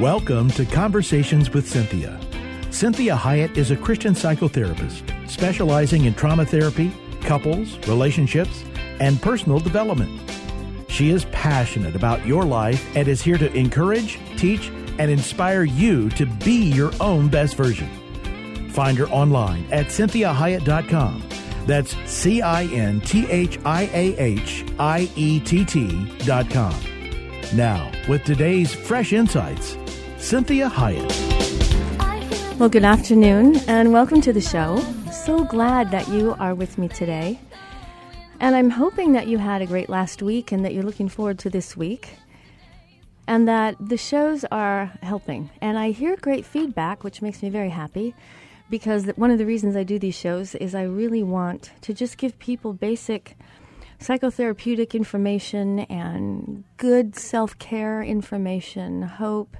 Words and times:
Welcome 0.00 0.48
to 0.52 0.64
Conversations 0.64 1.52
with 1.52 1.70
Cinthia. 1.70 2.18
Cinthia 2.70 3.18
Hiett 3.18 3.58
is 3.58 3.70
a 3.70 3.76
Christian 3.76 4.14
psychotherapist 4.14 5.28
specializing 5.28 6.06
in 6.06 6.14
trauma 6.14 6.46
therapy, 6.46 6.90
couples, 7.20 7.76
relationships, 7.86 8.64
and 8.98 9.20
personal 9.20 9.58
development. 9.58 10.18
She 10.88 11.10
is 11.10 11.26
passionate 11.26 11.94
about 11.94 12.26
your 12.26 12.44
life 12.44 12.96
and 12.96 13.08
is 13.08 13.20
here 13.20 13.36
to 13.36 13.52
encourage, 13.52 14.18
teach, 14.38 14.68
and 14.98 15.10
inspire 15.10 15.64
you 15.64 16.08
to 16.12 16.24
be 16.24 16.72
your 16.72 16.92
own 16.98 17.28
best 17.28 17.54
version. 17.54 17.90
Find 18.70 18.96
her 18.96 19.08
online 19.08 19.66
at 19.70 19.88
cinthiahiett.com. 19.88 21.28
That's 21.66 21.94
C 22.10 22.40
I 22.40 22.64
N 22.64 23.02
T 23.02 23.26
H 23.28 23.58
I 23.66 23.82
A 23.92 24.16
H 24.16 24.64
I 24.78 25.10
E 25.14 25.40
T 25.40 25.62
T.com. 25.62 26.74
Now, 27.52 27.90
with 28.08 28.22
today's 28.24 28.72
fresh 28.72 29.12
insights, 29.12 29.76
Cinthia 30.20 30.70
Hiett. 30.70 32.58
Well, 32.58 32.68
good 32.68 32.84
afternoon 32.84 33.56
and 33.66 33.90
welcome 33.90 34.20
to 34.20 34.34
the 34.34 34.40
show. 34.42 34.78
So 35.10 35.44
glad 35.44 35.90
that 35.92 36.08
you 36.08 36.36
are 36.38 36.54
with 36.54 36.76
me 36.76 36.88
today. 36.88 37.40
And 38.38 38.54
I'm 38.54 38.68
hoping 38.68 39.12
that 39.14 39.28
you 39.28 39.38
had 39.38 39.62
a 39.62 39.66
great 39.66 39.88
last 39.88 40.22
week 40.22 40.52
and 40.52 40.62
that 40.62 40.74
you're 40.74 40.84
looking 40.84 41.08
forward 41.08 41.38
to 41.40 41.50
this 41.50 41.74
week 41.74 42.10
and 43.26 43.48
that 43.48 43.76
the 43.80 43.96
shows 43.96 44.44
are 44.52 44.92
helping. 45.02 45.48
And 45.62 45.78
I 45.78 45.90
hear 45.90 46.16
great 46.16 46.44
feedback, 46.44 47.02
which 47.02 47.22
makes 47.22 47.42
me 47.42 47.48
very 47.48 47.70
happy 47.70 48.14
because 48.68 49.06
one 49.16 49.30
of 49.30 49.38
the 49.38 49.46
reasons 49.46 49.74
I 49.74 49.84
do 49.84 49.98
these 49.98 50.14
shows 50.14 50.54
is 50.54 50.74
I 50.74 50.82
really 50.82 51.22
want 51.22 51.72
to 51.80 51.94
just 51.94 52.18
give 52.18 52.38
people 52.38 52.74
basic 52.74 53.38
psychotherapeutic 53.98 54.92
information 54.92 55.80
and 55.80 56.64
good 56.76 57.16
self 57.16 57.58
care 57.58 58.02
information, 58.02 59.02
hope 59.02 59.56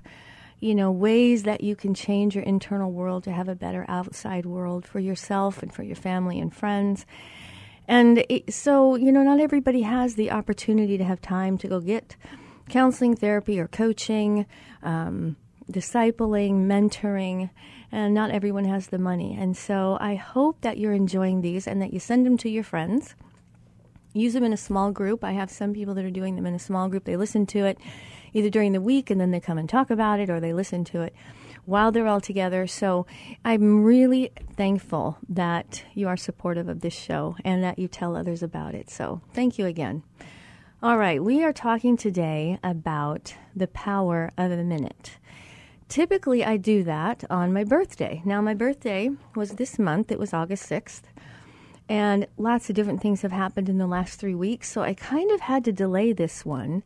you 0.61 0.75
know, 0.75 0.91
ways 0.91 1.45
that 1.45 1.63
you 1.63 1.75
can 1.75 1.95
change 1.95 2.35
your 2.35 2.45
internal 2.45 2.93
world 2.93 3.25
to 3.25 3.33
have 3.33 3.49
a 3.49 3.55
better 3.55 3.87
outside 3.89 4.45
world 4.45 4.87
for 4.87 5.01
yourself 5.01 5.63
and 5.63 5.73
for 5.73 5.83
your 5.83 5.97
family 5.97 6.39
and 6.39 6.55
friends. 6.55 7.07
And 7.89 8.25
it, 8.29 8.53
so, 8.53 8.95
you 8.95 9.11
know, 9.11 9.23
not 9.23 9.41
everybody 9.41 9.83
has 9.83 10.15
the 10.15 10.31
opportunity 10.31 10.99
to 10.99 11.05
have 11.05 11.21
time 11.21 11.59
to 11.59 11.69
go 11.69 11.81
get 11.81 12.15
counseling, 12.69 13.17
therapy, 13.17 13.59
or 13.59 13.67
coaching, 13.67 14.47
um, 14.83 15.37
discipling, 15.73 16.67
mentoring, 16.67 17.51
and 17.91 18.15
not 18.15 18.31
everyone 18.31 18.65
has 18.65 18.89
the 18.89 18.99
money. 18.99 19.37
And 19.39 19.57
so 19.57 19.97
I 20.01 20.15
hope 20.15 20.61
that 20.61 20.79
you're 20.79 20.93
enjoying 20.93 21.41
these 21.41 21.67
and 21.67 21.83
that 21.83 21.93
you 21.93 21.99
send 21.99 22.27
them 22.27 22.37
to 22.39 22.49
your 22.49 22.63
friends. 22.63 23.17
Use 24.13 24.35
them 24.35 24.45
in 24.45 24.53
a 24.53 24.57
small 24.57 24.93
group. 24.93 25.25
I 25.25 25.33
have 25.33 25.51
some 25.51 25.73
people 25.73 25.95
that 25.95 26.05
are 26.05 26.11
doing 26.11 26.37
them 26.37 26.47
in 26.47 26.55
a 26.55 26.59
small 26.59 26.89
group. 26.89 27.05
They 27.05 27.17
listen 27.17 27.47
to 27.47 27.65
it 27.67 27.79
either 28.33 28.51
during 28.51 28.73
the 28.73 28.81
week 28.81 29.11
and 29.11 29.21
then 29.21 29.31
they 29.31 29.41
come 29.41 29.59
and 29.59 29.69
talk 29.69 29.91
about 29.91 30.21
it 30.21 30.31
or 30.31 30.41
they 30.41 30.53
listen 30.53 30.85
to 30.85 31.03
it 31.03 31.15
while 31.65 31.93
they're 31.93 32.07
all 32.07 32.21
together. 32.21 32.67
So 32.67 33.07
I'm 33.45 33.85
really 33.85 34.33
thankful 34.57 35.19
that 35.29 35.85
you 35.95 36.09
are 36.09 36.17
supportive 36.17 36.69
of 36.69 36.81
this 36.81 36.95
show 36.95 37.37
and 37.45 37.63
that 37.63 37.79
you 37.79 37.89
tell 37.89 38.17
others 38.17 38.43
about 38.43 38.75
it. 38.75 38.91
So 38.91 39.21
thank 39.33 39.59
you 39.59 39.67
again. 39.67 40.03
All 40.83 40.97
right, 40.97 41.23
we 41.23 41.45
are 41.45 41.53
talking 41.53 41.97
today 41.99 42.59
about 42.63 43.35
the 43.55 43.67
power 43.69 44.31
of 44.39 44.51
a 44.51 44.65
minute. 44.65 45.19
Typically, 45.91 46.43
I 46.43 46.57
do 46.57 46.85
that 46.85 47.25
on 47.29 47.53
my 47.53 47.65
birthday. 47.65 48.23
Now, 48.25 48.41
my 48.41 48.55
birthday 48.55 49.11
was 49.37 49.53
this 49.53 49.79
month, 49.79 50.11
it 50.11 50.19
was 50.19 50.33
August 50.33 50.71
6th. 50.71 51.03
And 51.89 52.29
lots 52.39 52.71
of 52.71 52.77
different 52.77 53.03
things 53.03 53.23
have 53.23 53.33
happened 53.33 53.69
in 53.69 53.79
the 53.79 53.87
last 53.87 54.19
three 54.19 54.35
weeks, 54.35 54.71
so 54.71 54.83
I 54.83 54.95
kind 54.95 55.33
of 55.33 55.41
had 55.41 55.65
to 55.65 55.73
delay 55.73 56.13
this 56.13 56.47
one 56.47 56.85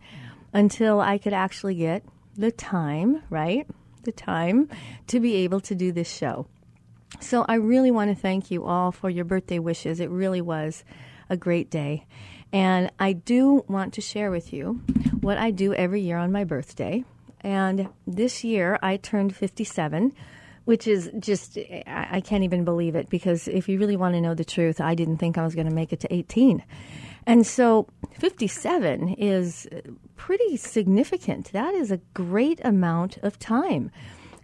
until 0.55 1.01
I 1.01 1.19
could 1.19 1.35
actually 1.35 1.75
get 1.75 2.05
the 2.37 2.53
time, 2.53 3.23
right? 3.29 3.67
The 4.05 4.13
time 4.13 4.71
to 5.09 5.21
be 5.21 5.35
able 5.37 5.61
to 5.61 5.75
do 5.75 5.93
this 5.93 6.11
show. 6.11 6.47
So 7.21 7.45
I 7.49 7.57
really 7.57 7.91
want 7.91 8.11
to 8.11 8.21
thank 8.21 8.51
you 8.51 8.65
all 8.65 8.93
for 8.93 9.11
your 9.11 9.25
birthday 9.25 9.59
wishes. 9.59 10.01
It 10.01 10.11
really 10.11 10.41
was 10.41 10.85
a 11.29 11.37
great 11.37 11.71
day. 11.71 12.07
And 12.53 12.91
I 12.99 13.13
do 13.13 13.65
want 13.69 13.95
to 13.95 14.01
share 14.01 14.31
with 14.31 14.53
you 14.53 14.81
what 15.21 15.39
I 15.39 15.51
do 15.51 15.75
every 15.75 16.01
year 16.01 16.19
on 16.19 16.33
my 16.33 16.45
birthday. 16.45 17.05
And 17.41 17.89
this 18.07 18.45
year 18.45 18.79
I 18.83 18.97
turned 18.97 19.35
57, 19.35 20.13
which 20.65 20.87
is 20.87 21.11
just, 21.19 21.59
I 21.87 22.21
can't 22.21 22.45
even 22.45 22.65
believe 22.65 22.95
it 22.95 23.09
because 23.11 23.49
if 23.49 23.69
you 23.69 23.79
really 23.79 23.97
want 23.97 24.15
to 24.15 24.21
know 24.21 24.35
the 24.35 24.45
truth, 24.45 24.81
I 24.81 24.95
didn't 24.95 25.19
think 25.19 25.37
I 25.37 25.45
was 25.45 25.55
going 25.55 25.69
to 25.69 25.75
make 25.75 25.93
it 25.93 26.01
to 26.01 26.15
18. 26.15 26.63
And 27.27 27.47
so 27.47 27.87
57 28.19 29.15
is 29.15 29.69
pretty 30.17 30.57
significant. 30.57 31.53
That 31.53 31.75
is 31.75 31.91
a 31.91 32.01
great 32.15 32.61
amount 32.65 33.19
of 33.19 33.39
time. 33.39 33.91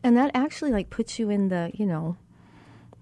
And 0.03 0.17
that 0.17 0.31
actually 0.35 0.73
like 0.73 0.91
puts 0.91 1.19
you 1.19 1.31
in 1.31 1.49
the, 1.49 1.71
you 1.75 1.87
know, 1.87 2.17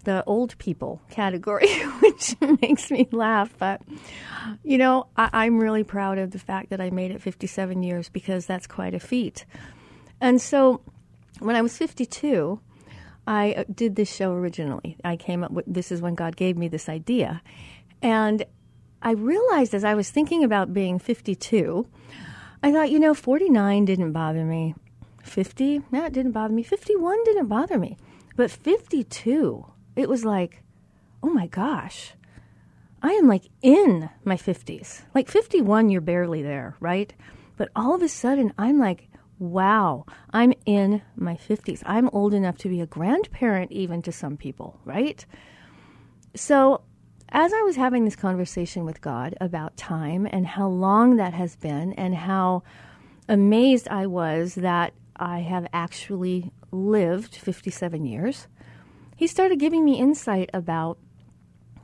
the 0.05 0.25
old 0.25 0.57
people 0.59 1.01
category, 1.11 1.69
which 2.01 2.35
makes 2.63 2.91
me 2.91 3.09
laugh. 3.13 3.53
But, 3.59 3.83
you 4.63 4.79
know, 4.79 5.07
I, 5.17 5.47
am 5.47 5.59
really 5.59 5.85
proud 5.85 6.19
of 6.19 6.31
the 6.31 6.39
fact 6.39 6.71
that 6.71 6.81
I 6.81 6.91
made 6.91 7.11
it 7.11 7.23
57 7.23 7.83
years 7.83 8.09
because 8.09 8.47
that's 8.47 8.67
quite 8.67 8.95
a 8.95 9.01
feat. 9.01 9.45
And 10.21 10.41
so 10.41 10.81
when 11.41 11.57
I 11.57 11.63
was 11.63 11.77
52, 11.77 12.61
I 13.27 13.53
uh, 13.53 13.65
did 13.73 13.97
this 13.97 14.13
show 14.13 14.33
originally. 14.33 14.97
I 15.05 15.17
came 15.17 15.45
up 15.45 15.51
with 15.51 15.67
this 15.67 15.93
is 15.93 16.01
when 16.01 16.15
God 16.15 16.37
gave 16.37 16.57
me 16.57 16.69
this 16.69 16.89
idea. 16.89 17.43
And 18.01 18.45
I 19.03 19.13
realized 19.13 19.75
as 19.75 19.85
I 19.85 19.95
was 19.95 20.11
thinking 20.11 20.43
about 20.43 20.73
being 20.73 20.99
52, 20.99 21.87
I 22.63 22.73
thought, 22.73 22.91
you 22.91 22.99
know, 22.99 23.15
49 23.15 23.85
didn't 23.85 24.13
bother 24.13 24.45
me. 24.45 24.75
50, 25.23 25.83
that 25.93 26.13
didn't 26.13 26.33
bother 26.33 26.55
me. 26.55 26.63
51 26.63 27.25
didn't 27.25 27.47
bother 27.47 27.79
me. 27.79 27.97
But 28.37 28.51
52, 28.51 29.67
it 29.97 30.09
was 30.09 30.25
like, 30.25 30.63
oh 31.23 31.31
my 31.31 31.47
gosh, 31.47 32.15
I 33.03 33.13
am 33.13 33.29
like 33.29 33.49
in 33.63 34.11
my 34.25 34.37
50s. 34.37 35.03
Like 35.15 35.29
51, 35.29 35.89
you're 35.91 36.01
barely 36.01 36.43
there, 36.43 36.77
right? 36.81 37.13
But 37.57 37.71
all 37.77 37.95
of 37.95 38.03
a 38.03 38.09
sudden, 38.09 38.53
I'm 38.59 38.79
like, 38.79 39.09
wow, 39.39 40.05
I'm 40.31 40.53
in 40.67 41.03
my 41.17 41.35
50s. 41.35 41.83
I'm 41.87 42.09
old 42.13 42.35
enough 42.35 42.59
to 42.59 42.69
be 42.69 42.81
a 42.81 42.87
grandparent, 42.87 43.71
even 43.73 44.03
to 44.03 44.13
some 44.13 44.37
people, 44.37 44.81
right? 44.85 45.25
So 46.35 46.83
as 47.31 47.53
I 47.53 47.63
was 47.63 47.77
having 47.77 48.05
this 48.05 48.17
conversation 48.17 48.85
with 48.85 49.01
God 49.01 49.35
about 49.41 49.77
time 49.77 50.27
and 50.31 50.47
how 50.47 50.69
long 50.69 51.17
that 51.17 51.35
has 51.35 51.57
been, 51.57 51.93
and 51.95 52.15
how 52.15 52.63
amazed 53.29 53.89
I 53.89 54.07
was 54.07 54.55
that 54.55 54.95
I 55.17 55.41
have 55.41 55.67
actually 55.73 56.53
lived 56.71 57.35
57 57.37 58.05
years, 58.05 58.47
He 59.17 59.27
started 59.27 59.59
giving 59.59 59.85
me 59.85 59.99
insight 59.99 60.49
about 60.55 60.99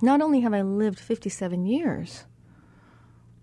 not 0.01 0.21
only 0.21 0.41
have 0.41 0.55
I 0.55 0.63
lived 0.63 1.01
57 1.01 1.67
years, 1.67 2.25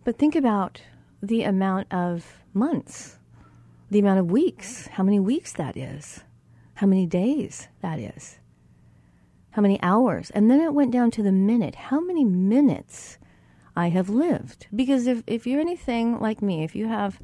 but 0.03 0.17
think 0.17 0.35
about 0.35 0.81
the 1.21 1.43
amount 1.43 1.93
of 1.93 2.41
months, 2.53 3.19
the 3.89 3.99
amount 3.99 4.19
of 4.19 4.31
weeks, 4.31 4.87
how 4.87 5.03
many 5.03 5.19
weeks 5.19 5.53
that 5.53 5.75
is, 5.75 6.23
how 6.75 6.87
many 6.87 7.05
days 7.05 7.67
that 7.81 7.99
is 7.99 8.39
how 9.51 9.61
many 9.61 9.81
hours, 9.81 10.29
and 10.31 10.49
then 10.49 10.61
it 10.61 10.73
went 10.73 10.91
down 10.91 11.11
to 11.11 11.23
the 11.23 11.31
minute. 11.31 11.75
How 11.75 11.99
many 11.99 12.23
minutes 12.23 13.17
I 13.75 13.89
have 13.89 14.09
lived? 14.09 14.67
Because 14.73 15.07
if, 15.07 15.23
if 15.27 15.45
you're 15.45 15.59
anything 15.59 16.19
like 16.19 16.41
me, 16.41 16.63
if 16.63 16.75
you 16.75 16.87
have, 16.87 17.19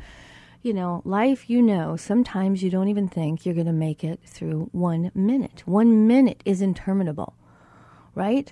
you 0.61 0.73
know, 0.73 1.01
life, 1.05 1.49
you 1.49 1.61
know, 1.61 1.95
sometimes 1.95 2.61
you 2.61 2.69
don't 2.69 2.89
even 2.89 3.07
think 3.07 3.45
you're 3.45 3.55
going 3.55 3.67
to 3.67 3.73
make 3.73 4.03
it 4.03 4.19
through 4.25 4.69
one 4.71 5.11
minute. 5.16 5.63
One 5.66 6.07
minute 6.07 6.41
is 6.45 6.61
interminable, 6.61 7.33
right? 8.13 8.51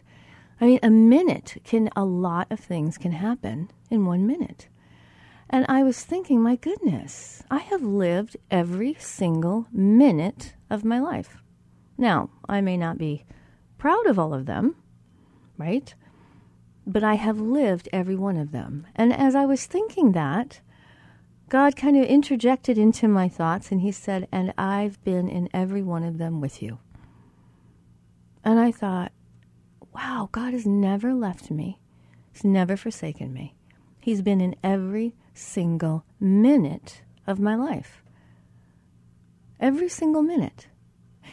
I 0.62 0.66
mean, 0.66 0.80
a 0.82 0.90
minute 0.90 1.58
can, 1.66 1.90
a 1.96 2.06
lot 2.06 2.48
of 2.50 2.60
things 2.60 2.98
can 2.98 3.12
happen 3.12 3.72
in 3.90 4.06
one 4.06 4.26
minute. 4.26 4.70
And 5.50 5.66
I 5.68 5.84
was 5.84 6.04
thinking, 6.04 6.42
my 6.42 6.56
goodness, 6.56 7.44
I 7.52 7.60
have 7.60 7.84
lived 7.84 8.38
every 8.50 8.96
single 9.00 9.68
minute 9.72 10.54
of 10.70 10.86
my 10.86 11.00
life. 11.00 11.38
Now, 11.98 12.30
I 12.48 12.62
may 12.62 12.78
not 12.78 12.98
be 12.98 13.26
proud 13.78 14.06
of 14.08 14.18
all 14.20 14.34
of 14.34 14.46
them, 14.46 14.76
right? 15.58 15.94
But 16.88 17.04
I 17.04 17.16
have 17.16 17.40
lived 17.40 17.90
every 17.92 18.16
one 18.16 18.38
of 18.38 18.52
them. 18.52 18.88
And 18.96 19.14
as 19.14 19.36
I 19.36 19.46
was 19.46 19.66
thinking 19.66 20.12
that, 20.12 20.62
God 21.50 21.76
kind 21.76 21.98
of 21.98 22.06
interjected 22.06 22.78
into 22.78 23.08
my 23.08 23.30
thoughts 23.30 23.72
and 23.72 23.82
He 23.82 23.92
said, 23.92 24.28
And 24.32 24.54
I've 24.58 25.04
been 25.04 25.28
in 25.30 25.50
every 25.54 25.82
one 25.82 26.04
of 26.04 26.18
them 26.18 26.42
with 26.42 26.62
you. 26.62 26.80
And 28.44 28.60
I 28.60 28.72
thought, 28.72 29.12
wow, 29.96 30.30
God 30.32 30.54
has 30.54 30.66
never 30.66 31.14
left 31.14 31.50
me, 31.50 31.80
He's 32.32 32.44
never 32.44 32.76
forsaken 32.76 33.34
me. 33.34 33.56
He's 34.00 34.22
been 34.22 34.42
in 34.42 34.56
every 34.64 35.16
single 35.34 36.06
minute 36.20 37.02
of 37.26 37.40
my 37.40 37.56
life. 37.56 38.04
Every 39.60 39.90
single 39.90 40.22
minute. 40.22 40.68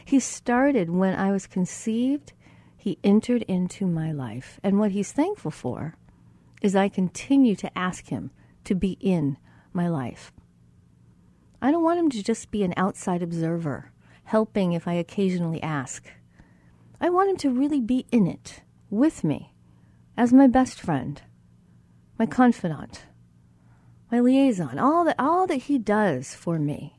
He 0.04 0.20
started 0.20 0.90
when 0.90 1.14
I 1.14 1.30
was 1.32 1.46
conceived. 1.46 2.32
He 2.76 2.98
entered 3.04 3.42
into 3.42 3.86
my 3.86 4.12
life. 4.12 4.58
And 4.62 4.78
what 4.78 4.92
he's 4.92 5.12
thankful 5.12 5.50
for 5.50 5.96
is 6.60 6.76
I 6.76 6.88
continue 6.88 7.56
to 7.56 7.78
ask 7.78 8.08
him 8.08 8.30
to 8.64 8.74
be 8.74 8.96
in 9.00 9.36
my 9.72 9.88
life. 9.88 10.32
I 11.60 11.70
don't 11.70 11.84
want 11.84 11.98
him 11.98 12.10
to 12.10 12.22
just 12.22 12.50
be 12.50 12.64
an 12.64 12.74
outside 12.76 13.22
observer, 13.22 13.92
helping 14.24 14.72
if 14.72 14.88
I 14.88 14.94
occasionally 14.94 15.62
ask. 15.62 16.04
I 17.00 17.08
want 17.10 17.30
him 17.30 17.36
to 17.38 17.50
really 17.50 17.80
be 17.80 18.06
in 18.10 18.26
it 18.26 18.62
with 18.90 19.24
me 19.24 19.54
as 20.16 20.32
my 20.32 20.46
best 20.46 20.80
friend, 20.80 21.22
my 22.18 22.26
confidant, 22.26 23.06
my 24.10 24.20
liaison, 24.20 24.78
all 24.78 25.04
that 25.04 25.16
all 25.18 25.46
that 25.46 25.62
he 25.62 25.78
does 25.78 26.34
for 26.34 26.58
me. 26.58 26.98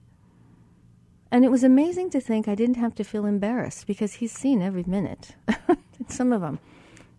And 1.33 1.43
it 1.43 1.49
was 1.49 1.63
amazing 1.63 2.11
to 2.11 2.21
think 2.21 2.47
I 2.47 2.53
didn't 2.53 2.75
have 2.75 2.93
to 2.93 3.03
feel 3.03 3.25
embarrassed 3.25 3.87
because 3.87 4.13
he's 4.13 4.31
seen 4.31 4.61
every 4.61 4.83
minute. 4.83 5.35
some 6.07 6.31
of 6.31 6.41
them 6.41 6.59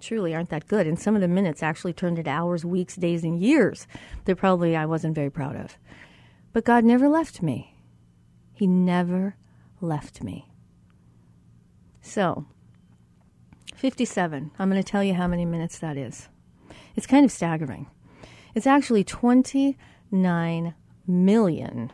truly 0.01 0.33
aren't 0.33 0.51
that 0.51 0.69
good. 0.69 0.87
And 0.87 0.97
some 0.97 1.17
of 1.17 1.21
the 1.21 1.27
minutes 1.27 1.65
actually 1.65 1.95
turned 1.95 2.21
into 2.21 2.31
hours, 2.31 2.65
weeks, 2.65 2.95
days, 2.95 3.25
and 3.25 3.41
years 3.41 3.89
that 4.27 4.37
probably 4.37 4.77
I 4.77 4.87
wasn't 4.87 5.17
very 5.17 5.31
proud 5.31 5.57
of. 5.57 5.77
But 6.53 6.65
God 6.65 6.85
never 6.85 7.09
left 7.09 7.43
me. 7.43 7.75
He 8.53 8.69
never 8.69 9.35
left 9.81 10.23
me. 10.23 10.49
So, 12.01 12.47
57. 13.75 14.53
I'm 14.61 14.71
going 14.71 14.81
to 14.81 14.89
tell 14.89 15.03
you 15.03 15.15
how 15.15 15.27
many 15.27 15.45
minutes 15.45 15.81
that 15.81 15.97
is. 15.97 16.29
It's 16.95 17.09
kind 17.09 17.25
of 17.25 17.33
staggering. 17.33 17.89
It's 18.55 18.69
actually 18.69 19.03
29 19.03 20.75
million. 21.05 21.93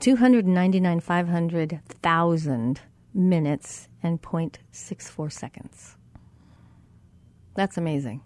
299,500,000 0.00 2.78
minutes 3.12 3.88
and 4.02 4.22
0.64 4.22 5.32
seconds. 5.32 5.96
That's 7.54 7.76
amazing. 7.76 8.22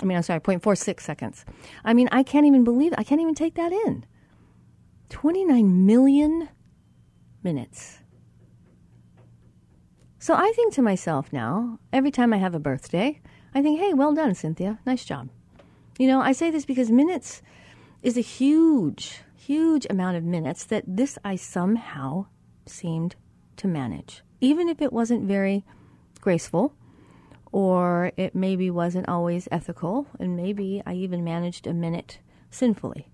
I 0.00 0.04
mean, 0.04 0.16
I'm 0.16 0.22
sorry, 0.22 0.40
0.46 0.40 1.00
seconds. 1.00 1.44
I 1.84 1.92
mean, 1.92 2.08
I 2.12 2.22
can't 2.22 2.46
even 2.46 2.64
believe. 2.64 2.94
I 2.96 3.02
can't 3.02 3.20
even 3.20 3.34
take 3.34 3.56
that 3.56 3.72
in. 3.72 4.04
29 5.08 5.86
million 5.86 6.48
minutes. 7.42 7.98
So 10.18 10.34
I 10.34 10.52
think 10.54 10.74
to 10.74 10.82
myself 10.82 11.32
now, 11.32 11.78
every 11.92 12.10
time 12.10 12.32
I 12.32 12.36
have 12.36 12.54
a 12.54 12.60
birthday, 12.60 13.20
I 13.54 13.62
think, 13.62 13.80
hey, 13.80 13.94
well 13.94 14.14
done, 14.14 14.32
Cinthia. 14.32 14.78
Nice 14.84 15.04
job. 15.04 15.30
You 15.98 16.06
know, 16.06 16.20
I 16.20 16.32
say 16.32 16.50
this 16.50 16.64
because 16.64 16.90
minutes 16.90 17.42
is 18.02 18.16
a 18.16 18.20
huge, 18.20 19.22
huge 19.48 19.86
amount 19.88 20.14
of 20.14 20.22
minutes 20.22 20.62
that 20.64 20.84
this 20.86 21.18
I 21.24 21.34
somehow 21.34 22.26
seemed 22.66 23.16
to 23.56 23.66
manage. 23.66 24.22
Even 24.42 24.68
if 24.68 24.82
it 24.82 24.92
wasn't 24.92 25.26
very 25.26 25.64
graceful, 26.20 26.74
or 27.50 28.12
it 28.18 28.34
maybe 28.34 28.68
wasn't 28.70 29.08
always 29.08 29.48
ethical, 29.50 30.06
and 30.20 30.36
maybe 30.36 30.82
I 30.84 30.92
even 30.92 31.24
managed 31.24 31.66
a 31.66 31.72
minute 31.72 32.18
sinfully, 32.50 33.08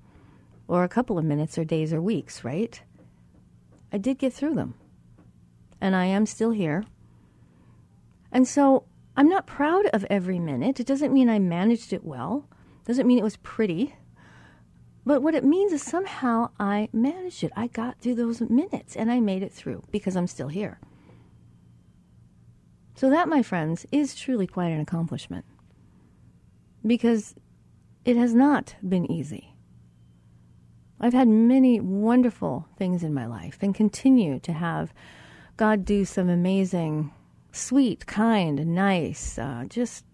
or 0.66 0.82
a 0.82 0.88
couple 0.88 1.19
of 1.19 1.25
minutes, 1.25 1.56
or 1.56 1.64
days, 1.64 1.92
or 1.92 2.02
weeks, 2.02 2.42
right? 2.42 2.82
I 3.92 3.98
did 3.98 4.19
get 4.19 4.32
through 4.32 4.54
them, 4.54 4.75
and 5.80 5.94
I 5.94 6.06
am 6.06 6.26
still 6.26 6.50
here. 6.50 6.82
And 8.32 8.48
so 8.48 8.87
I'm 9.16 9.28
not 9.28 9.46
proud 9.46 9.87
of 9.92 10.04
every 10.10 10.40
minute. 10.40 10.80
It 10.80 10.87
doesn't 10.88 11.14
mean 11.14 11.28
I 11.28 11.38
managed 11.38 11.92
it 11.92 12.04
well, 12.04 12.48
it 12.82 12.88
doesn't 12.88 13.06
mean 13.06 13.20
it 13.20 13.30
was 13.30 13.37
pretty. 13.37 13.94
But 15.06 15.22
what 15.22 15.34
it 15.34 15.44
means 15.44 15.72
is 15.72 15.82
somehow 15.82 16.50
I 16.58 16.88
managed 16.92 17.44
it. 17.44 17.52
I 17.56 17.66
got 17.66 18.00
through 18.00 18.14
those 18.14 18.40
minutes 18.40 18.96
and 18.96 19.10
I 19.10 19.20
made 19.20 19.42
it 19.42 19.52
through 19.52 19.82
because 19.90 20.16
I'm 20.16 20.26
still 20.26 20.48
here. 20.48 20.78
So, 22.96 23.10
that, 23.10 23.28
my 23.28 23.42
friends, 23.42 23.86
is 23.90 24.14
truly 24.14 24.46
quite 24.46 24.70
an 24.70 24.80
accomplishment 24.80 25.44
because 26.86 27.34
it 28.04 28.16
has 28.16 28.34
not 28.34 28.76
been 28.86 29.10
easy. 29.10 29.54
I've 31.00 31.12
had 31.12 31.28
many 31.28 31.80
wonderful 31.80 32.68
things 32.78 33.02
in 33.02 33.12
my 33.12 33.26
life 33.26 33.58
and 33.60 33.74
continue 33.74 34.38
to 34.40 34.52
have 34.52 34.94
God 35.56 35.84
do 35.84 36.04
some 36.04 36.28
amazing, 36.30 37.12
sweet, 37.52 38.06
kind, 38.06 38.64
nice, 38.74 39.38
uh, 39.38 39.64
just 39.68 40.04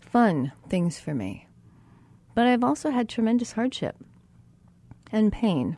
fun 0.00 0.52
things 0.68 0.98
for 0.98 1.14
me. 1.14 1.46
But 2.34 2.48
I've 2.48 2.64
also 2.64 2.90
had 2.90 3.08
tremendous 3.08 3.52
hardship 3.52 3.96
and 5.12 5.32
pain 5.32 5.76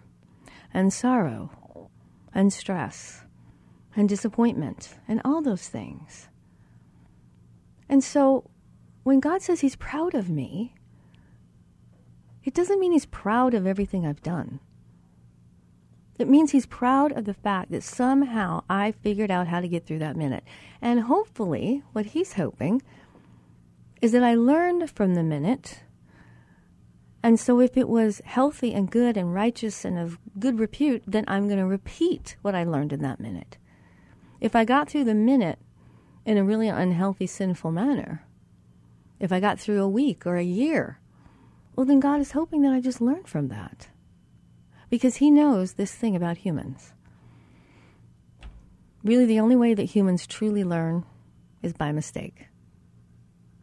and 0.73 0.93
sorrow 0.93 1.91
and 2.35 2.53
stress 2.53 3.23
and 3.95 4.09
disappointment 4.09 4.97
and 5.07 5.21
all 5.25 5.43
those 5.43 5.69
things. 5.69 6.29
And 7.89 8.03
so 8.03 8.51
when 9.03 9.21
God 9.21 9.43
says 9.43 9.61
He's 9.61 9.77
proud 9.77 10.15
of 10.15 10.31
me, 10.31 10.75
it 12.45 12.55
doesn't 12.55 12.81
mean 12.81 12.93
He's 12.93 13.07
proud 13.07 13.55
of 13.55 13.67
everything 13.67 14.07
I've 14.07 14.23
done. 14.23 14.61
It 16.19 16.29
means 16.29 16.53
He's 16.53 16.67
proud 16.67 17.13
of 17.13 17.25
the 17.25 17.35
fact 17.35 17.71
that 17.71 17.83
somehow 17.83 18.63
I 18.69 18.93
figured 18.93 19.31
out 19.31 19.49
how 19.49 19.61
to 19.61 19.69
get 19.69 19.87
through 19.87 19.99
that 20.01 20.17
minute. 20.17 20.45
And 20.81 21.01
hopefully, 21.01 21.83
what 21.93 22.07
He's 22.07 22.35
hoping 22.35 22.83
is 24.01 24.13
that 24.13 24.23
I 24.23 24.35
learned 24.35 24.91
from 24.91 25.15
the 25.15 25.23
minute. 25.23 25.81
And 27.23 27.39
so, 27.39 27.61
if 27.61 27.77
it 27.77 27.89
was 27.89 28.21
healthy 28.25 28.75
and 28.75 28.91
good 28.91 29.17
and 29.17 29.33
righteous 29.33 29.85
and 29.85 29.97
of 29.97 30.19
good 30.39 30.59
repute, 30.59 31.05
then 31.07 31.25
I'm 31.29 31.47
going 31.47 31.61
to 31.61 31.67
repeat 31.67 32.37
what 32.43 32.55
I 32.55 32.65
learned 32.65 32.93
in 32.93 33.03
that 33.03 33.21
minute. 33.21 33.59
If 34.41 34.57
I 34.57 34.65
got 34.65 34.91
through 34.91 35.05
the 35.05 35.15
minute 35.15 35.61
in 36.25 36.37
a 36.37 36.45
really 36.45 36.69
unhealthy, 36.69 37.29
sinful 37.29 37.71
manner, 37.71 38.25
if 39.21 39.31
I 39.31 39.39
got 39.39 39.61
through 39.61 39.81
a 39.81 39.89
week 39.89 40.27
or 40.27 40.37
a 40.37 40.43
year, 40.43 40.99
well, 41.77 41.87
then 41.87 42.01
God 42.01 42.21
is 42.21 42.33
hoping 42.33 42.63
that 42.63 42.73
I 42.73 42.81
just 42.81 43.01
learn 43.01 43.23
from 43.23 43.49
that. 43.49 43.89
Because 44.91 45.17
He 45.17 45.31
knows 45.31 45.75
this 45.75 45.95
thing 45.95 46.17
about 46.17 46.39
humans. 46.39 46.93
Really, 49.05 49.27
the 49.27 49.41
only 49.41 49.57
way 49.57 49.75
that 49.75 49.85
humans 49.85 50.27
truly 50.27 50.65
learn 50.65 51.05
is 51.63 51.73
by 51.73 51.93
mistake. 51.93 52.49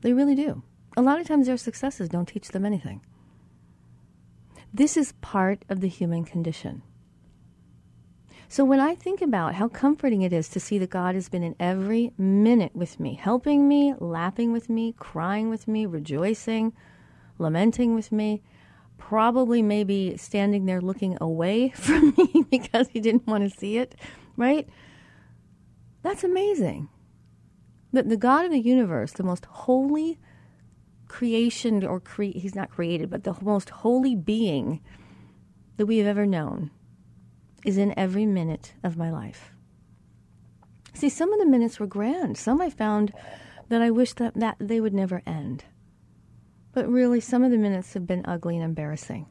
They 0.02 0.14
really 0.14 0.36
do. 0.36 0.64
A 0.96 1.02
lot 1.02 1.20
of 1.20 1.28
times 1.28 1.48
their 1.48 1.58
successes 1.58 2.08
don't 2.08 2.28
teach 2.28 2.50
them 2.50 2.66
anything. 2.66 3.02
This 4.74 4.98
is 4.98 5.14
part 5.14 5.64
of 5.70 5.82
the 5.82 5.88
human 5.88 6.24
condition. 6.24 6.84
So 8.48 8.66
when 8.66 8.80
I 8.80 8.96
think 8.96 9.22
about 9.22 9.56
how 9.56 9.68
comforting 9.68 10.24
it 10.24 10.34
is 10.34 10.50
to 10.50 10.60
see 10.60 10.80
that 10.80 10.90
God 10.90 11.14
has 11.14 11.30
been 11.30 11.44
in 11.44 11.56
every 11.60 12.14
minute 12.18 12.76
with 12.76 13.00
me, 13.00 13.14
helping 13.14 13.68
me, 13.68 13.94
laughing 14.00 14.52
with 14.52 14.70
me, 14.70 14.96
crying 14.98 15.52
with 15.52 15.68
me, 15.68 15.86
rejoicing, 15.86 16.74
lamenting 17.38 17.94
with 17.94 18.12
me, 18.12 18.42
probably 18.98 19.62
maybe 19.62 20.18
standing 20.18 20.66
there 20.66 20.82
looking 20.82 21.16
away 21.22 21.70
from 21.76 22.14
me 22.18 22.44
because 22.50 22.88
he 22.90 23.00
didn't 23.00 23.28
want 23.28 23.44
to 23.44 23.56
see 23.56 23.78
it, 23.78 23.96
right? 24.36 24.68
That's 26.02 26.24
amazing. 26.24 26.90
That 27.94 28.10
the 28.10 28.18
God 28.18 28.46
of 28.46 28.52
the 28.52 28.60
universe, 28.60 29.12
the 29.12 29.24
most 29.24 29.46
holy 29.46 30.20
creation, 31.10 31.86
or 31.86 32.00
cre- 32.00 32.36
he's 32.36 32.56
not 32.56 32.70
created, 32.70 33.10
but 33.10 33.26
the 33.26 33.36
most 33.42 33.70
holy 33.70 34.16
being 34.16 34.80
that 35.76 35.86
we 35.86 35.98
have 35.98 36.08
ever 36.08 36.26
known, 36.26 36.72
is 37.66 37.78
in 37.78 37.98
every 38.00 38.26
minute 38.26 38.74
of 38.84 38.96
my 38.96 39.12
life. 39.12 39.52
See, 40.94 41.10
some 41.10 41.34
of 41.34 41.40
the 41.40 41.46
minutes 41.46 41.80
were 41.80 41.88
grand. 41.88 42.38
Some 42.38 42.62
I 42.62 42.70
found 42.70 43.14
that 43.68 43.82
I 43.82 43.92
wish 43.92 44.14
that, 44.14 44.34
that 44.36 44.56
they 44.60 44.80
would 44.80 44.94
never 44.94 45.22
end. 45.26 45.66
But 46.72 46.88
really, 46.88 47.20
some 47.20 47.44
of 47.44 47.52
the 47.52 47.58
minutes 47.58 47.94
have 47.94 48.08
been 48.08 48.26
ugly 48.26 48.56
and 48.56 48.64
embarrassing, 48.64 49.28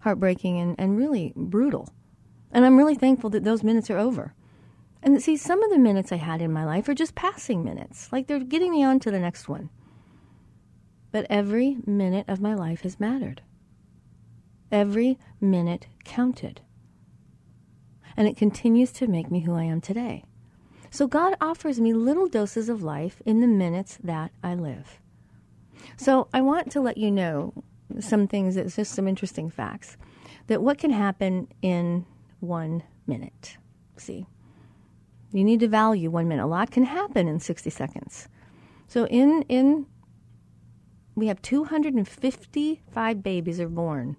heartbreaking, 0.00 0.58
and, 0.58 0.74
and 0.78 0.96
really 0.96 1.32
brutal. 1.36 1.88
And 2.50 2.64
I'm 2.64 2.76
really 2.76 2.94
thankful 2.94 3.30
that 3.30 3.44
those 3.44 3.62
minutes 3.62 3.90
are 3.90 3.98
over. 3.98 4.34
And 5.02 5.20
see, 5.22 5.36
some 5.36 5.62
of 5.62 5.70
the 5.70 5.78
minutes 5.78 6.12
I 6.12 6.16
had 6.16 6.40
in 6.40 6.52
my 6.52 6.64
life 6.64 6.88
are 6.88 6.94
just 6.94 7.14
passing 7.14 7.64
minutes, 7.64 8.12
like 8.12 8.26
they're 8.26 8.38
getting 8.38 8.70
me 8.70 8.84
on 8.84 9.00
to 9.00 9.10
the 9.10 9.18
next 9.18 9.48
one. 9.48 9.70
But 11.12 11.26
every 11.30 11.78
minute 11.86 12.24
of 12.28 12.40
my 12.40 12.54
life 12.54 12.80
has 12.82 12.98
mattered. 12.98 13.42
Every 14.70 15.18
minute 15.40 15.86
counted 16.04 16.62
and 18.16 18.28
it 18.28 18.36
continues 18.36 18.92
to 18.92 19.06
make 19.06 19.30
me 19.30 19.40
who 19.40 19.54
I 19.54 19.64
am 19.64 19.80
today. 19.80 20.24
So 20.90 21.06
God 21.06 21.34
offers 21.40 21.80
me 21.80 21.92
little 21.92 22.28
doses 22.28 22.68
of 22.68 22.82
life 22.82 23.22
in 23.24 23.40
the 23.40 23.46
minutes 23.46 23.98
that 24.02 24.30
I 24.42 24.54
live. 24.54 25.00
So 25.96 26.28
I 26.32 26.42
want 26.42 26.70
to 26.72 26.80
let 26.80 26.98
you 26.98 27.10
know 27.10 27.54
some 27.98 28.26
things, 28.26 28.56
it's 28.56 28.76
just 28.76 28.94
some 28.94 29.08
interesting 29.08 29.50
facts, 29.50 29.96
that 30.46 30.62
what 30.62 30.78
can 30.78 30.90
happen 30.90 31.48
in 31.62 32.06
one 32.40 32.82
minute. 33.06 33.56
See, 33.96 34.26
you 35.32 35.44
need 35.44 35.60
to 35.60 35.68
value 35.68 36.10
one 36.10 36.28
minute. 36.28 36.44
A 36.44 36.46
lot 36.46 36.70
can 36.70 36.84
happen 36.84 37.26
in 37.26 37.40
60 37.40 37.70
seconds. 37.70 38.28
So 38.86 39.06
in, 39.06 39.42
in 39.48 39.86
we 41.14 41.26
have 41.26 41.42
255 41.42 43.22
babies 43.22 43.60
are 43.60 43.68
born 43.68 44.16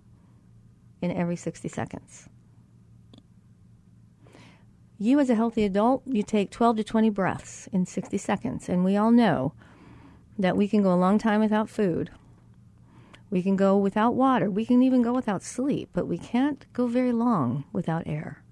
in 1.01 1.11
every 1.11 1.35
60 1.35 1.67
seconds. 1.67 2.29
You, 4.99 5.19
as 5.19 5.29
a 5.29 5.35
healthy 5.35 5.65
adult, 5.65 6.03
you 6.05 6.23
take 6.23 6.49
12 6.51 6.77
to 6.77 6.83
20 6.83 7.09
breaths 7.09 7.67
in 7.73 7.85
60 7.85 8.17
seconds. 8.17 8.69
And 8.69 8.85
we 8.85 8.95
all 8.95 9.11
know 9.11 9.53
that 10.37 10.55
we 10.55 10.67
can 10.67 10.81
go 10.81 10.93
a 10.93 10.95
long 10.95 11.17
time 11.17 11.41
without 11.41 11.69
food. 11.69 12.11
We 13.29 13.41
can 13.41 13.55
go 13.55 13.77
without 13.77 14.13
water. 14.13 14.49
We 14.49 14.65
can 14.65 14.83
even 14.83 15.01
go 15.01 15.11
without 15.11 15.41
sleep, 15.41 15.89
but 15.91 16.07
we 16.07 16.17
can't 16.17 16.65
go 16.71 16.87
very 16.87 17.11
long 17.11 17.65
without 17.73 18.03
air. 18.05 18.43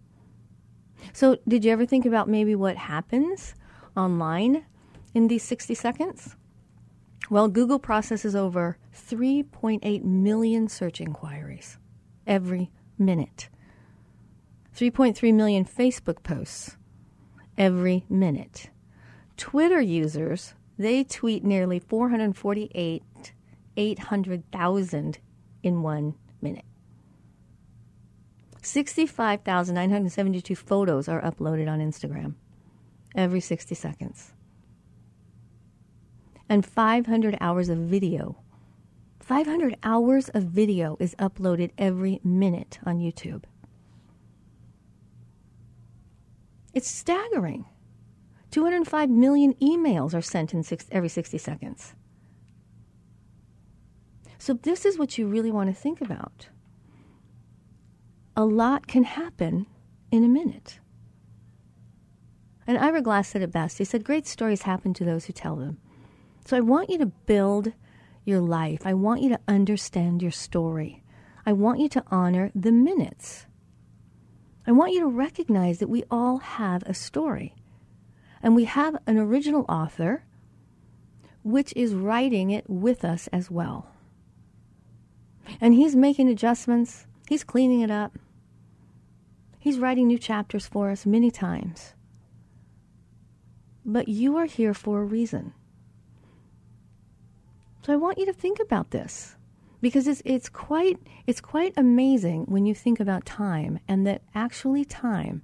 So, 1.14 1.38
did 1.48 1.64
you 1.64 1.72
ever 1.72 1.86
think 1.86 2.06
about 2.06 2.28
maybe 2.28 2.56
what 2.56 2.76
happens 2.76 3.56
online 3.96 4.66
in 5.14 5.28
these 5.28 5.44
60 5.44 5.76
seconds? 5.76 6.36
Well, 7.32 7.48
Google 7.48 7.80
processes 7.80 8.36
over 8.36 8.78
3.8 8.94 10.04
million 10.04 10.68
search 10.68 11.00
inquiries 11.00 11.78
every 12.28 12.72
minute, 13.00 13.48
3.3 14.76 15.34
million 15.34 15.64
Facebook 15.64 16.24
posts 16.24 16.76
every 17.58 18.04
minute. 18.10 18.70
Twitter 19.38 19.80
users, 19.80 20.56
they 20.78 21.06
tweet 21.06 21.46
nearly 21.46 21.80
448 21.80 23.02
800,000 23.78 25.20
in 25.64 25.82
one 25.82 26.16
minute. 26.42 26.66
65,972 28.62 30.54
photos 30.58 31.08
are 31.08 31.22
uploaded 31.22 31.70
on 31.70 31.80
Instagram 31.80 32.34
every 33.16 33.40
60 33.40 33.74
seconds. 33.74 34.34
And 36.52 36.66
500 36.66 37.38
hours 37.40 37.70
of 37.70 37.78
video. 37.78 38.36
500 39.22 39.78
hours 39.84 40.28
of 40.28 40.44
video 40.44 40.98
is 41.00 41.16
uploaded 41.16 41.72
every 41.78 42.20
minute 42.26 42.78
on 42.86 43.00
YouTube. 43.00 43.46
It's 46.74 46.92
staggering. 46.92 47.64
205 48.52 49.10
million 49.10 49.54
emails 49.62 50.14
are 50.14 50.22
sent 50.22 50.54
in 50.54 50.62
six, 50.62 50.88
every 50.92 51.08
60 51.08 51.38
seconds. 51.38 51.96
So, 54.38 54.56
this 54.56 54.84
is 54.84 55.00
what 55.00 55.18
you 55.18 55.28
really 55.28 55.52
want 55.52 55.74
to 55.74 55.82
think 55.82 56.02
about. 56.02 56.50
A 58.36 58.44
lot 58.44 58.88
can 58.88 59.06
happen 59.06 59.68
in 60.12 60.26
a 60.26 60.28
minute. 60.28 60.80
And 62.68 62.78
Ira 62.78 63.02
Glass 63.02 63.30
said 63.30 63.42
it 63.42 63.54
best. 63.54 63.78
He 63.78 63.86
said, 63.86 64.04
Great 64.04 64.28
stories 64.28 64.64
happen 64.64 64.94
to 64.96 65.06
those 65.06 65.28
who 65.28 65.32
tell 65.32 65.56
them. 65.56 65.78
So, 66.46 66.58
I 66.58 66.62
want 66.62 66.90
you 66.90 66.98
to 67.00 67.06
build 67.06 67.74
your 68.26 68.42
life. 68.42 68.82
I 68.86 68.94
want 68.94 69.22
you 69.22 69.30
to 69.30 69.40
understand 69.48 70.22
your 70.22 70.32
story. 70.32 71.04
I 71.46 71.54
want 71.54 71.80
you 71.80 71.90
to 71.90 72.04
honor 72.12 72.52
the 72.54 72.72
minutes. 72.72 73.46
I 74.66 74.72
want 74.72 74.94
you 74.94 75.00
to 75.02 75.08
recognize 75.08 75.80
that 75.80 75.90
we 75.90 76.04
all 76.12 76.38
have 76.38 76.84
a 76.84 76.94
story. 76.94 77.56
And 78.44 78.56
we 78.56 78.66
have 78.66 78.98
an 79.08 79.18
original 79.18 79.66
author, 79.68 80.24
which 81.44 81.74
is 81.76 81.96
writing 81.96 82.52
it 82.52 82.70
with 82.70 83.04
us 83.04 83.28
as 83.28 83.50
well. 83.50 83.88
And 85.60 85.74
he's 85.74 85.96
making 85.96 86.30
adjustments, 86.30 87.08
he's 87.28 87.44
cleaning 87.44 87.82
it 87.82 87.92
up, 87.92 88.18
he's 89.60 89.80
writing 89.80 90.08
new 90.08 90.20
chapters 90.20 90.68
for 90.68 90.92
us 90.92 91.06
many 91.06 91.32
times. 91.32 91.94
But 93.84 94.08
you 94.08 94.38
are 94.38 94.46
here 94.46 94.76
for 94.76 95.02
a 95.02 95.06
reason. 95.06 95.54
So 97.84 97.92
I 97.92 97.96
want 97.96 98.20
you 98.20 98.26
to 98.28 98.34
think 98.34 98.60
about 98.60 98.92
this 98.92 99.36
because 99.82 100.08
it's, 100.08 100.22
it's, 100.24 100.50
quite, 100.50 101.00
it's 101.26 101.42
quite 101.42 101.74
amazing 101.76 102.46
when 102.46 102.66
you 102.66 102.76
think 102.76 103.00
about 103.00 103.26
time 103.26 103.80
and 103.88 104.06
that 104.06 104.22
actually 104.36 104.86
time 104.86 105.42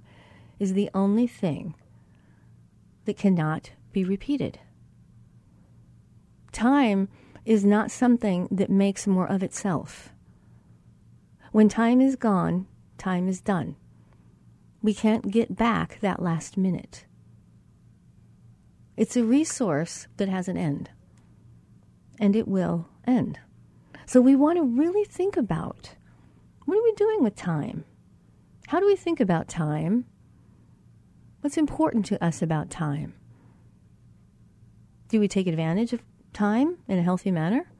is 0.60 0.74
the 0.74 0.88
only 0.94 1.26
thing 1.26 1.74
that 3.06 3.16
cannot 3.16 3.70
be 3.92 4.04
repeated. 4.04 4.60
Time 6.52 7.08
is 7.44 7.64
not 7.64 7.90
something 7.90 8.46
that 8.50 8.70
makes 8.70 9.06
more 9.06 9.28
of 9.28 9.42
itself. 9.42 10.10
When 11.50 11.68
time 11.68 12.00
is 12.00 12.14
gone, 12.14 12.66
time 12.98 13.26
is 13.26 13.40
done. 13.40 13.74
We 14.80 14.94
can't 14.94 15.30
get 15.30 15.56
back 15.56 15.98
that 16.00 16.22
last 16.22 16.56
minute. 16.56 17.04
It's 18.96 19.16
a 19.16 19.24
resource 19.24 20.06
that 20.18 20.28
has 20.28 20.46
an 20.46 20.56
end, 20.56 20.90
and 22.18 22.34
it 22.34 22.48
will 22.48 22.88
end. 23.06 23.38
So 24.06 24.20
we 24.20 24.36
want 24.36 24.58
to 24.58 24.64
really 24.64 25.04
think 25.04 25.36
about 25.36 25.94
what 26.64 26.78
are 26.78 26.82
we 26.82 26.92
doing 26.92 27.22
with 27.22 27.36
time? 27.36 27.84
How 28.66 28.80
do 28.80 28.86
we 28.86 28.96
think 28.96 29.20
about 29.20 29.48
time? 29.48 30.04
What's 31.40 31.56
important 31.56 32.06
to 32.06 32.22
us 32.22 32.42
about 32.42 32.70
time? 32.70 33.14
Do 35.08 35.20
we 35.20 35.28
take 35.28 35.46
advantage 35.46 35.92
of 35.92 36.02
time 36.32 36.78
in 36.88 36.98
a 36.98 37.02
healthy 37.02 37.30
manner? 37.30 37.70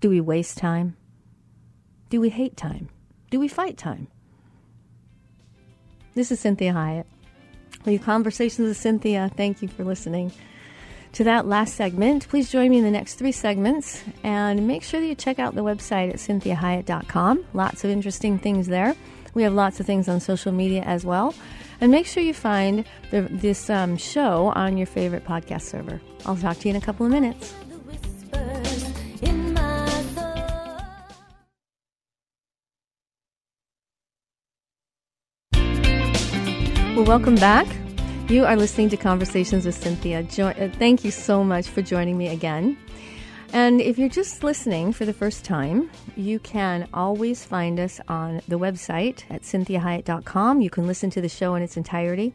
Do 0.00 0.08
we 0.08 0.20
waste 0.20 0.56
time? 0.56 0.96
Do 2.08 2.20
we 2.20 2.30
hate 2.30 2.56
time? 2.56 2.88
Do 3.30 3.38
we 3.38 3.48
fight 3.48 3.76
time? 3.76 4.08
This 6.14 6.32
is 6.32 6.40
Cynthia 6.40 6.72
Hyatt. 6.72 7.06
Hiett. 7.06 7.86
With 7.86 8.02
Conversations 8.02 8.68
with 8.68 8.78
Cinthia, 8.78 9.34
thank 9.34 9.62
you 9.62 9.68
for 9.68 9.84
listening 9.84 10.32
to 11.12 11.24
that 11.24 11.46
last 11.46 11.74
segment. 11.74 12.28
Please 12.28 12.50
join 12.50 12.70
me 12.70 12.78
in 12.78 12.84
the 12.84 12.90
next 12.90 13.14
three 13.14 13.32
segments 13.32 14.02
and 14.22 14.66
make 14.66 14.82
sure 14.82 15.00
that 15.00 15.06
you 15.06 15.14
check 15.14 15.38
out 15.38 15.54
the 15.54 15.62
website 15.62 16.10
at 16.10 16.16
cinthiahiett.com. 16.16 17.44
Lots 17.52 17.84
of 17.84 17.90
interesting 17.90 18.38
things 18.38 18.66
there. 18.66 18.94
We 19.34 19.42
have 19.44 19.52
lots 19.52 19.80
of 19.80 19.86
things 19.86 20.08
on 20.08 20.20
social 20.20 20.52
media 20.52 20.82
as 20.82 21.04
well. 21.04 21.34
And 21.80 21.90
make 21.90 22.06
sure 22.06 22.22
you 22.22 22.34
find 22.34 22.84
the, 23.10 23.22
this 23.22 23.70
um, 23.70 23.96
show 23.96 24.52
on 24.54 24.76
your 24.76 24.86
favorite 24.86 25.24
podcast 25.24 25.62
server. 25.62 26.00
I'll 26.26 26.36
talk 26.36 26.58
to 26.58 26.68
you 26.68 26.74
in 26.74 26.76
a 26.76 26.84
couple 26.84 27.06
of 27.06 27.12
minutes. 27.12 27.54
Well, 36.96 37.06
welcome 37.06 37.36
back. 37.36 37.66
You 38.30 38.44
are 38.44 38.54
listening 38.54 38.88
to 38.90 38.96
Conversations 38.96 39.66
with 39.66 39.82
Cinthia. 39.82 40.22
Jo- 40.32 40.50
uh, 40.50 40.70
thank 40.78 41.04
you 41.04 41.10
so 41.10 41.42
much 41.42 41.66
for 41.66 41.82
joining 41.82 42.16
me 42.16 42.28
again. 42.28 42.78
And 43.52 43.80
if 43.80 43.98
you're 43.98 44.08
just 44.08 44.44
listening 44.44 44.92
for 44.92 45.04
the 45.04 45.12
first 45.12 45.44
time, 45.44 45.90
you 46.16 46.38
can 46.38 46.88
always 46.94 47.44
find 47.44 47.80
us 47.80 48.00
on 48.06 48.40
the 48.46 48.56
website 48.56 49.24
at 49.30 49.42
cinthiahiett.com. 49.42 50.60
You 50.60 50.70
can 50.70 50.86
listen 50.86 51.10
to 51.10 51.20
the 51.20 51.28
show 51.28 51.56
in 51.56 51.64
its 51.64 51.76
entirety. 51.76 52.32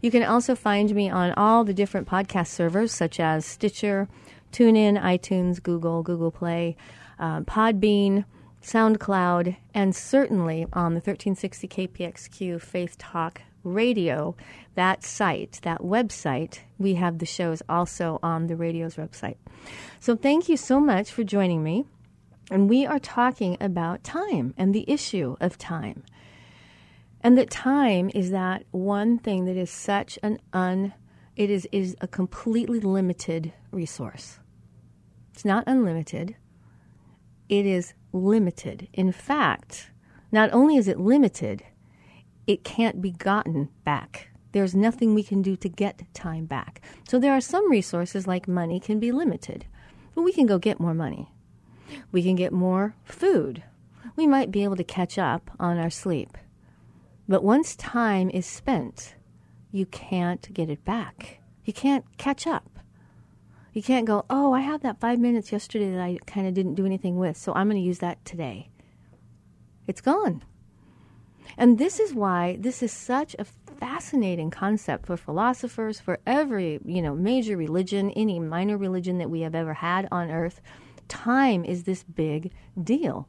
You 0.00 0.12
can 0.12 0.22
also 0.22 0.54
find 0.54 0.94
me 0.94 1.10
on 1.10 1.32
all 1.32 1.64
the 1.64 1.74
different 1.74 2.06
podcast 2.06 2.46
servers 2.46 2.92
such 2.92 3.18
as 3.18 3.44
Stitcher, 3.44 4.06
TuneIn, 4.52 5.02
iTunes, 5.02 5.60
Google, 5.60 6.04
Google 6.04 6.30
Play, 6.30 6.76
uh, 7.18 7.40
Podbean, 7.40 8.26
SoundCloud, 8.62 9.56
and 9.74 9.92
certainly 9.92 10.66
on 10.72 10.94
the 10.94 11.00
1360 11.00 11.66
KPXQ 11.66 12.60
Faith 12.60 12.96
Talk 12.96 13.42
radio, 13.66 14.36
that 14.74 15.02
site, 15.02 15.60
that 15.62 15.80
website, 15.80 16.60
we 16.78 16.94
have 16.94 17.18
the 17.18 17.26
shows 17.26 17.62
also 17.68 18.18
on 18.22 18.46
the 18.46 18.56
radio's 18.56 18.96
website. 18.96 19.36
So 20.00 20.16
thank 20.16 20.48
you 20.48 20.56
so 20.56 20.80
much 20.80 21.10
for 21.10 21.24
joining 21.24 21.62
me. 21.62 21.84
And 22.50 22.70
we 22.70 22.86
are 22.86 23.00
talking 23.00 23.56
about 23.60 24.04
time 24.04 24.54
and 24.56 24.74
the 24.74 24.88
issue 24.88 25.36
of 25.40 25.58
time. 25.58 26.04
And 27.20 27.36
that 27.36 27.50
time 27.50 28.10
is 28.14 28.30
that 28.30 28.64
one 28.70 29.18
thing 29.18 29.46
that 29.46 29.56
is 29.56 29.70
such 29.70 30.18
an 30.22 30.38
un 30.52 30.94
it 31.36 31.50
is 31.50 31.68
is 31.70 31.94
a 32.00 32.08
completely 32.08 32.80
limited 32.80 33.52
resource. 33.70 34.38
It's 35.34 35.44
not 35.44 35.64
unlimited. 35.66 36.34
It 37.48 37.66
is 37.66 37.92
limited. 38.12 38.88
In 38.94 39.12
fact, 39.12 39.90
not 40.32 40.50
only 40.52 40.76
is 40.76 40.88
it 40.88 40.98
limited, 40.98 41.62
it 42.46 42.64
can't 42.64 43.02
be 43.02 43.10
gotten 43.10 43.68
back. 43.84 44.28
There's 44.52 44.74
nothing 44.74 45.14
we 45.14 45.22
can 45.22 45.42
do 45.42 45.56
to 45.56 45.68
get 45.68 46.02
time 46.14 46.46
back. 46.46 46.80
So 47.08 47.18
there 47.18 47.32
are 47.32 47.40
some 47.40 47.70
resources 47.70 48.26
like 48.26 48.48
money 48.48 48.80
can 48.80 48.98
be 48.98 49.12
limited, 49.12 49.66
but 50.14 50.22
we 50.22 50.32
can 50.32 50.46
go 50.46 50.58
get 50.58 50.80
more 50.80 50.94
money. 50.94 51.32
We 52.10 52.22
can 52.22 52.36
get 52.36 52.52
more 52.52 52.94
food. 53.04 53.62
We 54.16 54.26
might 54.26 54.50
be 54.50 54.64
able 54.64 54.76
to 54.76 54.84
catch 54.84 55.18
up 55.18 55.50
on 55.60 55.78
our 55.78 55.90
sleep. 55.90 56.38
But 57.28 57.44
once 57.44 57.76
time 57.76 58.30
is 58.30 58.46
spent, 58.46 59.14
you 59.72 59.84
can't 59.86 60.52
get 60.54 60.70
it 60.70 60.84
back. 60.84 61.40
You 61.64 61.72
can't 61.72 62.04
catch 62.16 62.46
up. 62.46 62.78
You 63.72 63.82
can't 63.82 64.06
go, 64.06 64.24
oh, 64.30 64.54
I 64.54 64.60
had 64.60 64.80
that 64.82 65.00
five 65.00 65.18
minutes 65.18 65.52
yesterday 65.52 65.90
that 65.90 66.00
I 66.00 66.18
kind 66.26 66.46
of 66.46 66.54
didn't 66.54 66.76
do 66.76 66.86
anything 66.86 67.18
with, 67.18 67.36
so 67.36 67.52
I'm 67.52 67.68
going 67.68 67.80
to 67.80 67.86
use 67.86 67.98
that 67.98 68.24
today. 68.24 68.70
It's 69.86 70.00
gone. 70.00 70.42
And 71.56 71.78
this 71.78 72.00
is 72.00 72.14
why 72.14 72.56
this 72.60 72.82
is 72.82 72.92
such 72.92 73.34
a 73.38 73.44
fascinating 73.44 74.50
concept 74.50 75.06
for 75.06 75.16
philosophers, 75.16 76.00
for 76.00 76.18
every, 76.26 76.80
you 76.84 77.02
know, 77.02 77.14
major 77.14 77.56
religion, 77.56 78.10
any 78.12 78.38
minor 78.38 78.76
religion 78.76 79.18
that 79.18 79.30
we 79.30 79.42
have 79.42 79.54
ever 79.54 79.74
had 79.74 80.08
on 80.10 80.30
earth. 80.30 80.60
Time 81.08 81.64
is 81.64 81.84
this 81.84 82.02
big 82.02 82.52
deal. 82.82 83.28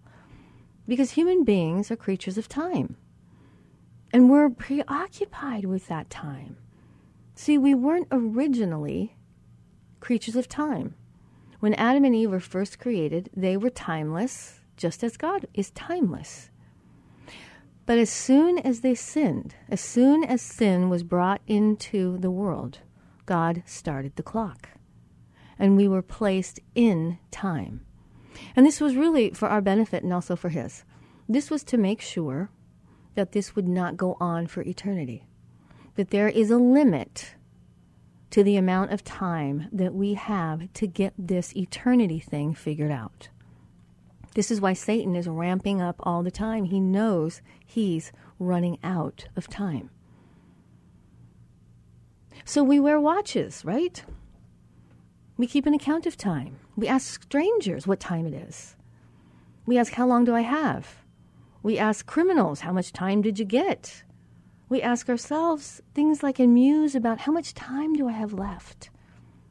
Because 0.88 1.12
human 1.12 1.44
beings 1.44 1.92
are 1.92 1.96
creatures 1.96 2.38
of 2.38 2.48
time. 2.48 2.96
And 4.12 4.30
we're 4.30 4.50
preoccupied 4.50 5.66
with 5.66 5.88
that 5.88 6.10
time. 6.10 6.58
See, 7.36 7.58
we 7.58 7.76
weren't 7.76 8.08
originally 8.12 9.18
creatures 10.00 10.36
of 10.36 10.48
time. 10.48 10.96
When 11.60 11.74
Adam 11.74 12.06
and 12.06 12.16
Eve 12.16 12.32
were 12.32 12.40
first 12.40 12.80
created, 12.80 13.30
they 13.36 13.58
were 13.58 13.70
timeless, 13.70 14.62
just 14.78 15.04
as 15.04 15.18
God 15.18 15.48
is 15.54 15.72
timeless. 15.72 16.50
But 17.88 17.98
as 18.00 18.10
soon 18.10 18.60
as 18.60 18.82
they 18.82 18.94
sinned, 18.94 19.56
as 19.70 19.80
soon 19.80 20.26
as 20.26 20.42
sin 20.42 20.90
was 20.90 21.04
brought 21.04 21.40
into 21.48 22.18
the 22.18 22.30
world, 22.30 22.80
God 23.26 23.64
started 23.66 24.18
the 24.18 24.24
clock. 24.24 24.72
And 25.58 25.78
we 25.78 25.88
were 25.88 26.02
placed 26.02 26.60
in 26.76 27.18
time. 27.32 27.86
And 28.58 28.66
this 28.66 28.82
was 28.82 28.98
really 28.98 29.30
for 29.32 29.48
our 29.48 29.62
benefit 29.62 30.04
and 30.04 30.12
also 30.12 30.36
for 30.36 30.50
His. 30.50 30.84
This 31.30 31.50
was 31.50 31.64
to 31.64 31.78
make 31.78 32.02
sure 32.02 32.50
that 33.16 33.32
this 33.32 33.56
would 33.56 33.70
not 33.70 33.96
go 33.96 34.18
on 34.20 34.48
for 34.48 34.64
eternity, 34.64 35.26
that 35.96 36.10
there 36.10 36.28
is 36.28 36.52
a 36.52 36.58
limit 36.58 37.36
to 38.32 38.44
the 38.44 38.58
amount 38.58 38.92
of 38.92 39.06
time 39.06 39.70
that 39.72 39.94
we 39.94 40.16
have 40.16 40.72
to 40.74 40.88
get 40.88 41.14
this 41.18 41.56
eternity 41.56 42.20
thing 42.20 42.54
figured 42.54 42.92
out. 42.92 43.30
This 44.38 44.52
is 44.52 44.62
why 44.62 44.74
Satan 44.74 45.16
is 45.16 45.28
ramping 45.28 45.82
up 45.82 45.96
all 46.02 46.22
the 46.22 46.30
time. 46.30 46.66
He 46.66 46.80
knows 46.80 47.42
he's 47.66 48.12
running 48.38 48.78
out 48.84 49.26
of 49.36 49.48
time. 49.48 49.90
So 52.46 52.64
we 52.64 52.80
wear 52.80 53.00
watches, 53.00 53.66
right? 53.66 54.04
We 55.38 55.48
keep 55.48 55.66
an 55.66 55.74
account 55.74 56.06
of 56.06 56.18
time. 56.18 56.60
We 56.76 56.88
ask 56.88 57.24
strangers 57.24 57.88
what 57.88 58.00
time 58.00 58.28
it 58.28 58.34
is. 58.36 58.76
We 59.66 59.80
ask, 59.80 59.94
How 59.94 60.06
long 60.06 60.24
do 60.24 60.36
I 60.36 60.42
have? 60.42 60.98
We 61.64 61.80
ask 61.80 62.06
criminals, 62.06 62.60
How 62.60 62.74
much 62.74 62.94
time 62.94 63.24
did 63.24 63.40
you 63.40 63.46
get? 63.46 64.04
We 64.70 64.84
ask 64.84 65.10
ourselves 65.10 65.82
things 65.96 66.22
like 66.22 66.38
and 66.38 66.54
muse 66.54 66.94
about 66.94 67.22
how 67.22 67.32
much 67.32 67.56
time 67.56 67.94
do 67.94 68.08
I 68.08 68.12
have 68.12 68.34
left? 68.34 68.92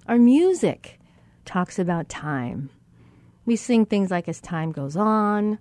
Our 0.06 0.18
music 0.18 1.00
talks 1.44 1.76
about 1.76 2.08
time. 2.08 2.70
We 3.46 3.56
sing 3.56 3.86
things 3.86 4.10
like 4.10 4.28
as 4.28 4.40
time 4.40 4.72
goes 4.72 4.96
on, 4.96 5.58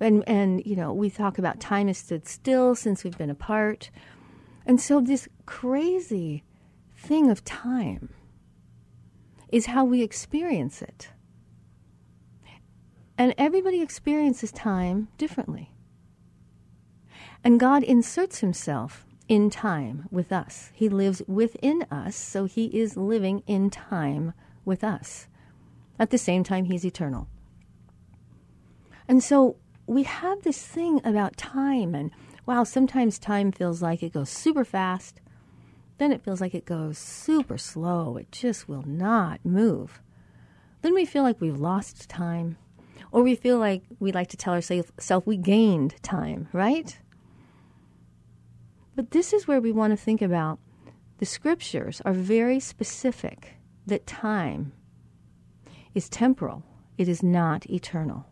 and 0.00 0.24
and 0.26 0.64
you 0.66 0.74
know 0.74 0.92
we 0.92 1.10
talk 1.10 1.38
about 1.38 1.60
time 1.60 1.86
has 1.86 1.98
stood 1.98 2.26
still 2.26 2.74
since 2.74 3.04
we've 3.04 3.16
been 3.16 3.30
apart, 3.30 3.90
and 4.64 4.80
so 4.80 5.00
this 5.00 5.28
crazy 5.44 6.42
thing 6.96 7.30
of 7.30 7.44
time 7.44 8.08
is 9.52 9.66
how 9.66 9.84
we 9.84 10.02
experience 10.02 10.82
it. 10.82 11.10
And 13.18 13.34
everybody 13.38 13.80
experiences 13.80 14.52
time 14.52 15.08
differently. 15.16 15.72
And 17.44 17.60
God 17.60 17.82
inserts 17.82 18.40
himself 18.40 19.06
in 19.28 19.50
time 19.50 20.06
with 20.10 20.32
us. 20.32 20.70
He 20.74 20.88
lives 20.88 21.22
within 21.26 21.86
us, 21.90 22.16
so 22.16 22.44
he 22.44 22.66
is 22.66 22.96
living 22.96 23.42
in 23.46 23.70
time 23.70 24.34
with 24.64 24.82
us. 24.84 25.28
At 25.98 26.10
the 26.10 26.18
same 26.18 26.44
time, 26.44 26.66
he's 26.66 26.84
eternal. 26.84 27.28
And 29.08 29.22
so 29.22 29.56
we 29.86 30.02
have 30.02 30.42
this 30.42 30.62
thing 30.62 31.00
about 31.04 31.36
time, 31.36 31.94
and 31.94 32.10
wow, 32.44 32.64
sometimes 32.64 33.18
time 33.18 33.52
feels 33.52 33.80
like 33.82 34.02
it 34.02 34.12
goes 34.12 34.30
super 34.30 34.64
fast. 34.64 35.20
Then 35.98 36.12
it 36.12 36.22
feels 36.22 36.40
like 36.40 36.54
it 36.54 36.66
goes 36.66 36.98
super 36.98 37.56
slow. 37.56 38.16
It 38.16 38.30
just 38.30 38.68
will 38.68 38.84
not 38.86 39.44
move. 39.44 40.02
Then 40.82 40.94
we 40.94 41.06
feel 41.06 41.22
like 41.22 41.40
we've 41.40 41.58
lost 41.58 42.08
time. 42.08 42.58
Or 43.12 43.22
we 43.22 43.34
feel 43.34 43.58
like 43.58 43.84
we 43.98 44.12
like 44.12 44.28
to 44.28 44.36
tell 44.36 44.52
ourselves 44.52 45.26
we 45.26 45.36
gained 45.36 45.94
time, 46.02 46.48
right? 46.52 46.98
But 48.94 49.12
this 49.12 49.32
is 49.32 49.46
where 49.46 49.60
we 49.60 49.72
want 49.72 49.92
to 49.92 49.96
think 49.96 50.20
about 50.20 50.58
the 51.18 51.26
scriptures 51.26 52.02
are 52.04 52.12
very 52.12 52.60
specific 52.60 53.54
that 53.86 54.06
time 54.06 54.72
is 55.96 56.10
temporal, 56.10 56.62
it 56.98 57.08
is 57.08 57.22
not 57.22 57.68
eternal. 57.70 58.26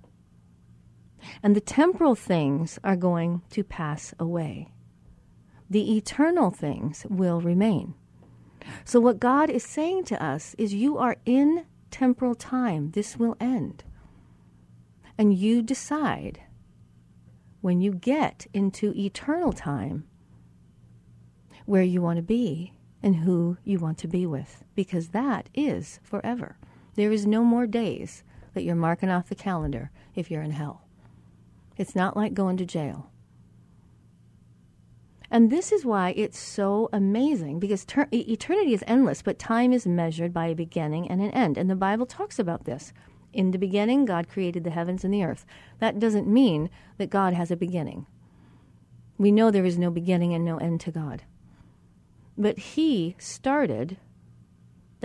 And 1.43 1.57
the 1.57 1.61
temporal 1.63 2.15
things 2.15 2.79
are 2.85 2.95
going 2.95 3.41
to 3.51 3.65
pass 3.65 4.13
away. 4.19 4.69
The 5.71 5.97
eternal 5.97 6.51
things 6.51 7.07
will 7.09 7.41
remain. 7.41 7.95
So, 8.85 9.01
what 9.01 9.19
God 9.19 9.49
is 9.49 9.65
saying 9.65 10.05
to 10.05 10.23
us 10.23 10.55
is, 10.59 10.75
You 10.75 10.99
are 10.99 11.17
in 11.25 11.65
temporal 11.91 12.35
time. 12.35 12.91
This 12.91 13.17
will 13.17 13.37
end. 13.41 13.83
And 15.17 15.33
you 15.35 15.63
decide 15.63 16.43
when 17.63 17.81
you 17.81 17.95
get 17.95 18.47
into 18.53 18.93
eternal 18.95 19.53
time 19.55 20.05
where 21.65 21.83
you 21.83 22.03
want 22.03 22.19
to 22.19 22.23
be 22.23 22.75
and 23.03 23.17
who 23.17 23.57
you 23.65 23.79
want 23.79 23.97
to 23.99 24.09
be 24.09 24.27
with, 24.27 24.65
because 24.75 25.09
that 25.09 25.49
is 25.55 25.99
forever. 26.03 26.59
There 26.95 27.13
is 27.13 27.27
no 27.27 27.43
more 27.43 27.67
days 27.67 28.23
that 28.55 28.63
you're 28.63 28.75
marking 28.75 29.11
off 29.11 29.29
the 29.29 29.35
calendar 29.35 29.91
if 30.15 30.31
you're 30.31 30.43
in 30.43 30.53
hell. 30.53 30.83
It's 31.77 31.97
not 31.97 32.17
like 32.17 32.35
going 32.35 32.57
to 32.59 32.67
jail. 32.67 33.11
And 35.31 35.51
this 35.51 35.73
is 35.73 35.85
why 35.85 36.15
it's 36.17 36.39
so 36.39 36.89
amazing 36.93 37.59
because 37.59 37.85
ter- 37.85 38.07
eternity 38.13 38.73
is 38.73 38.85
endless, 38.87 39.23
but 39.23 39.39
time 39.39 39.73
is 39.73 39.87
measured 39.87 40.33
by 40.33 40.47
a 40.47 40.55
beginning 40.55 41.11
and 41.11 41.21
an 41.21 41.33
end. 41.33 41.59
And 41.59 41.69
the 41.69 41.75
Bible 41.75 42.07
talks 42.07 42.39
about 42.39 42.65
this. 42.65 42.93
In 43.33 43.51
the 43.51 43.59
beginning, 43.59 44.05
God 44.05 44.29
created 44.29 44.63
the 44.63 44.71
heavens 44.71 45.03
and 45.03 45.13
the 45.13 45.25
earth. 45.25 45.45
That 45.81 45.99
doesn't 45.99 46.29
mean 46.29 46.71
that 46.99 47.11
God 47.11 47.33
has 47.33 47.51
a 47.51 47.57
beginning. 47.57 48.07
We 49.19 49.33
know 49.33 49.51
there 49.51 49.65
is 49.65 49.77
no 49.79 49.91
beginning 49.91 50.35
and 50.35 50.45
no 50.45 50.59
end 50.59 50.81
to 50.83 50.93
God. 50.93 51.25
But 52.39 52.59
he 52.59 53.17
started 53.19 53.97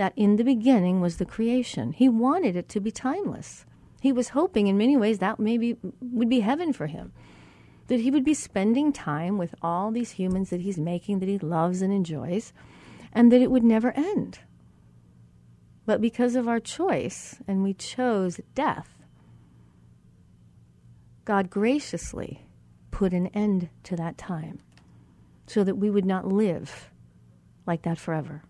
that 0.00 0.14
in 0.16 0.36
the 0.36 0.44
beginning 0.44 1.02
was 1.02 1.18
the 1.18 1.26
creation. 1.26 1.92
He 1.92 2.08
wanted 2.08 2.56
it 2.56 2.70
to 2.70 2.80
be 2.80 2.90
timeless. 2.90 3.66
He 4.00 4.12
was 4.12 4.30
hoping 4.30 4.66
in 4.66 4.78
many 4.78 4.96
ways 4.96 5.18
that 5.18 5.38
maybe 5.38 5.76
would 6.00 6.30
be 6.30 6.40
heaven 6.40 6.72
for 6.72 6.86
him. 6.86 7.12
That 7.88 8.00
he 8.00 8.10
would 8.10 8.24
be 8.24 8.32
spending 8.32 8.94
time 8.94 9.36
with 9.36 9.54
all 9.60 9.90
these 9.90 10.12
humans 10.12 10.48
that 10.48 10.62
he's 10.62 10.78
making, 10.78 11.18
that 11.18 11.28
he 11.28 11.36
loves 11.36 11.82
and 11.82 11.92
enjoys, 11.92 12.54
and 13.12 13.30
that 13.30 13.42
it 13.42 13.50
would 13.50 13.62
never 13.62 13.92
end. 13.92 14.38
But 15.84 16.00
because 16.00 16.34
of 16.34 16.48
our 16.48 16.60
choice, 16.60 17.38
and 17.46 17.62
we 17.62 17.74
chose 17.74 18.40
death, 18.54 19.04
God 21.26 21.50
graciously 21.50 22.46
put 22.90 23.12
an 23.12 23.26
end 23.34 23.68
to 23.82 23.96
that 23.96 24.16
time 24.16 24.60
so 25.46 25.62
that 25.62 25.76
we 25.76 25.90
would 25.90 26.06
not 26.06 26.26
live 26.26 26.88
like 27.66 27.82
that 27.82 27.98
forever. 27.98 28.44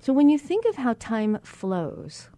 So 0.00 0.12
when 0.14 0.30
you 0.30 0.38
think 0.38 0.64
of 0.64 0.76
how 0.76 0.94
time 0.94 1.38
flows, 1.42 2.30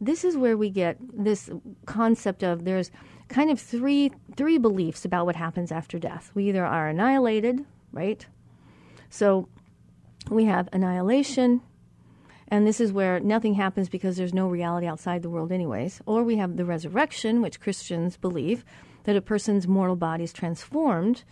this 0.00 0.24
is 0.24 0.36
where 0.36 0.56
we 0.56 0.70
get 0.70 0.98
this 1.12 1.48
concept 1.86 2.42
of 2.42 2.64
there's 2.64 2.90
kind 3.28 3.50
of 3.50 3.60
three 3.60 4.10
three 4.36 4.58
beliefs 4.58 5.04
about 5.04 5.24
what 5.24 5.36
happens 5.36 5.72
after 5.72 5.98
death. 5.98 6.32
We 6.34 6.48
either 6.48 6.66
are 6.66 6.88
annihilated, 6.88 7.64
right? 7.92 8.26
So 9.08 9.48
we 10.28 10.44
have 10.44 10.68
annihilation, 10.72 11.62
and 12.48 12.66
this 12.66 12.80
is 12.80 12.92
where 12.92 13.20
nothing 13.20 13.54
happens 13.54 13.88
because 13.88 14.16
there's 14.16 14.34
no 14.34 14.48
reality 14.48 14.86
outside 14.86 15.22
the 15.22 15.30
world 15.30 15.52
anyways. 15.52 16.02
Or 16.06 16.24
we 16.24 16.36
have 16.36 16.56
the 16.56 16.64
resurrection, 16.64 17.40
which 17.40 17.60
Christians 17.60 18.16
believe 18.16 18.64
that 19.04 19.16
a 19.16 19.22
person's 19.22 19.68
mortal 19.68 19.96
body 19.96 20.24
is 20.24 20.32
transformed 20.32 21.22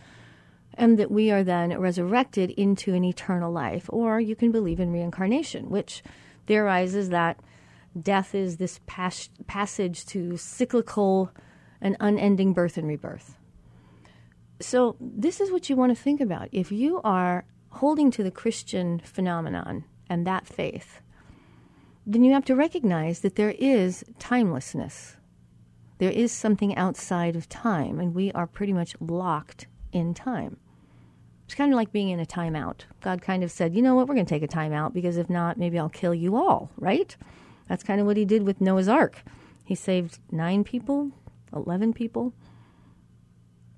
and 0.77 0.99
that 0.99 1.11
we 1.11 1.31
are 1.31 1.45
then 1.45 1.79
resurrected 1.79 2.51
into 2.51 2.95
an 2.95 3.05
eternal 3.05 3.53
life. 3.53 3.89
Or 3.91 4.21
you 4.21 4.37
can 4.37 4.53
believe 4.53 4.81
in 4.81 4.93
reincarnation, 4.93 5.71
which 5.71 6.03
theorizes 6.47 7.11
that 7.11 7.39
death 8.01 8.35
is 8.35 8.57
this 8.57 8.81
pas- 8.87 9.31
passage 9.47 10.05
to 10.07 10.37
cyclical 10.37 11.31
and 11.81 11.97
unending 12.01 12.53
birth 12.53 12.77
and 12.77 12.89
rebirth. 12.89 13.37
So, 14.61 14.97
this 15.01 15.41
is 15.41 15.51
what 15.51 15.69
you 15.69 15.77
want 15.77 15.97
to 15.97 16.03
think 16.03 16.21
about. 16.21 16.49
If 16.53 16.71
you 16.71 17.01
are 17.03 17.45
holding 17.71 18.11
to 18.13 18.23
the 18.23 18.31
Christian 18.31 19.01
phenomenon 19.01 19.85
and 20.09 20.27
that 20.27 20.47
faith, 20.47 21.01
then 22.07 22.23
you 22.25 22.33
have 22.33 22.45
to 22.47 22.55
recognize 22.55 23.21
that 23.21 23.37
there 23.37 23.55
is 23.59 24.05
timelessness. 24.19 25.17
There 25.99 26.11
is 26.11 26.33
something 26.33 26.77
outside 26.77 27.37
of 27.37 27.49
time, 27.49 27.99
and 27.99 28.15
we 28.15 28.31
are 28.33 28.47
pretty 28.47 28.73
much 28.73 28.95
locked 29.01 29.67
in 29.93 30.15
time. 30.15 30.57
It's 31.45 31.55
kind 31.55 31.73
of 31.73 31.77
like 31.77 31.93
being 31.93 32.09
in 32.09 32.21
a 32.21 32.27
timeout. 32.27 32.83
God 33.01 33.21
kind 33.21 33.45
of 33.45 33.51
said, 33.51 33.75
you 33.75 33.83
know 33.83 33.95
what, 33.95 34.09
we're 34.09 34.15
going 34.15 34.27
to 34.27 34.35
take 34.35 34.43
a 34.43 34.49
timeout 34.49 34.93
because 34.93 35.17
if 35.17 35.29
not, 35.29 35.59
maybe 35.59 35.79
I'll 35.79 35.89
kill 35.89 36.15
you 36.15 36.37
all, 36.37 36.71
right? 36.77 37.17
That's 37.69 37.85
kind 37.85 38.01
of 38.01 38.07
what 38.07 38.17
he 38.17 38.25
did 38.25 38.45
with 38.45 38.61
Noah's 38.61 38.89
Ark. 38.89 39.23
He 39.65 39.75
saved 39.75 40.19
nine 40.31 40.65
people, 40.65 41.11
11 41.55 41.93
people. 41.93 42.33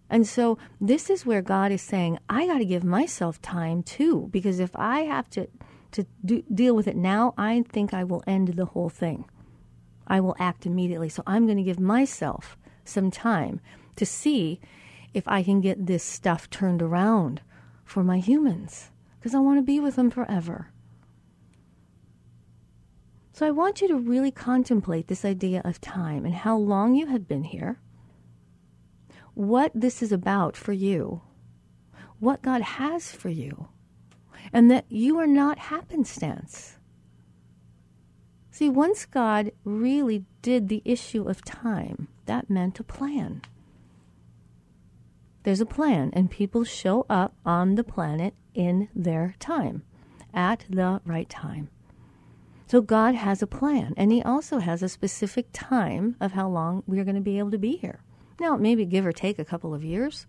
And 0.09 0.27
so 0.27 0.59
this 0.81 1.11
is 1.11 1.27
where 1.27 1.43
God 1.43 1.73
is 1.73 1.83
saying, 1.83 2.19
I 2.29 2.47
got 2.47 2.59
to 2.59 2.65
give 2.65 2.85
myself 2.85 3.43
time 3.43 3.83
too, 3.83 4.29
because 4.31 4.61
if 4.61 4.71
I 4.77 5.01
have 5.01 5.29
to, 5.31 5.49
to 5.93 6.07
do, 6.25 6.43
deal 6.53 6.77
with 6.77 6.87
it 6.87 6.97
now, 6.97 7.35
I 7.37 7.65
think 7.69 7.93
I 7.93 8.05
will 8.05 8.23
end 8.27 8.49
the 8.49 8.67
whole 8.67 8.89
thing. 8.89 9.25
I 10.07 10.21
will 10.21 10.37
act 10.39 10.67
immediately. 10.67 11.09
So 11.09 11.25
I'm 11.27 11.47
going 11.47 11.59
to 11.59 11.65
give 11.65 11.81
myself 11.81 12.57
some 12.85 13.11
time 13.11 13.61
to 13.97 14.07
see 14.07 14.61
if 15.13 15.27
I 15.27 15.43
can 15.43 15.61
get 15.61 15.87
this 15.87 16.05
stuff 16.05 16.49
turned 16.51 16.83
around 16.83 17.41
for 17.87 18.05
my 18.05 18.19
humans 18.19 18.91
because 19.19 19.35
I 19.35 19.39
want 19.39 19.59
to 19.59 19.63
be 19.63 19.81
with 19.81 19.97
them 19.97 20.11
forever. 20.11 20.73
So 23.33 23.47
I 23.47 23.51
want 23.51 23.81
you 23.81 23.89
to 23.89 23.97
really 23.97 24.31
contemplate 24.31 25.09
this 25.09 25.25
idea 25.25 25.63
of 25.65 25.81
time 25.81 26.25
and 26.25 26.35
how 26.35 26.57
long 26.57 26.95
you 26.95 27.07
have 27.07 27.29
been 27.29 27.45
here, 27.45 27.81
what 29.35 29.71
this 29.75 30.03
is 30.03 30.11
about 30.11 30.57
for 30.57 30.73
you, 30.73 31.23
what 32.19 32.43
God 32.43 32.63
has 32.63 33.13
for 33.13 33.29
you, 33.29 33.69
and 34.53 34.71
that 34.71 34.87
you 34.89 35.19
are 35.19 35.27
not 35.27 35.59
happenstance. 35.59 36.79
See, 38.51 38.71
once 38.71 39.05
God 39.05 39.53
really 39.65 40.25
did 40.41 40.69
the 40.69 40.83
issue 40.85 41.29
of 41.29 41.45
time, 41.45 42.09
that 42.25 42.49
meant 42.49 42.81
a 42.81 42.85
plan. 42.85 43.43
There's 45.47 45.61
a 45.61 45.65
plan, 45.65 46.11
and 46.13 46.29
people 46.29 46.65
show 46.65 47.07
up 47.09 47.37
on 47.47 47.77
the 47.77 47.85
planet 47.85 48.35
in 48.53 48.89
their 48.97 49.37
time, 49.39 49.85
at 50.35 50.65
the 50.69 51.01
right 51.05 51.29
time. 51.29 51.69
So 52.67 52.81
God 52.81 53.15
has 53.15 53.43
a 53.43 53.47
plan, 53.47 53.95
and 53.97 54.11
He 54.11 54.21
also 54.21 54.59
has 54.59 54.83
a 54.83 54.89
specific 54.89 55.47
time 55.53 56.17
of 56.21 56.33
how 56.33 56.49
long 56.49 56.83
we're 56.89 57.05
going 57.05 57.15
to 57.15 57.21
be 57.21 57.39
able 57.39 57.53
to 57.53 57.59
be 57.59 57.77
here. 57.77 58.01
Now, 58.41 58.57
maybe 58.57 58.85
give 58.85 59.07
or 59.07 59.13
take 59.13 59.39
a 59.39 59.45
couple 59.45 59.73
of 59.73 59.85
years. 59.85 60.27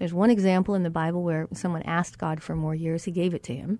There's 0.00 0.12
one 0.12 0.28
example 0.28 0.74
in 0.74 0.82
the 0.82 0.90
Bible 0.90 1.22
where 1.22 1.46
someone 1.52 1.82
asked 1.82 2.18
God 2.18 2.42
for 2.42 2.56
more 2.56 2.74
years, 2.74 3.04
He 3.04 3.12
gave 3.12 3.32
it 3.32 3.44
to 3.44 3.54
him. 3.54 3.78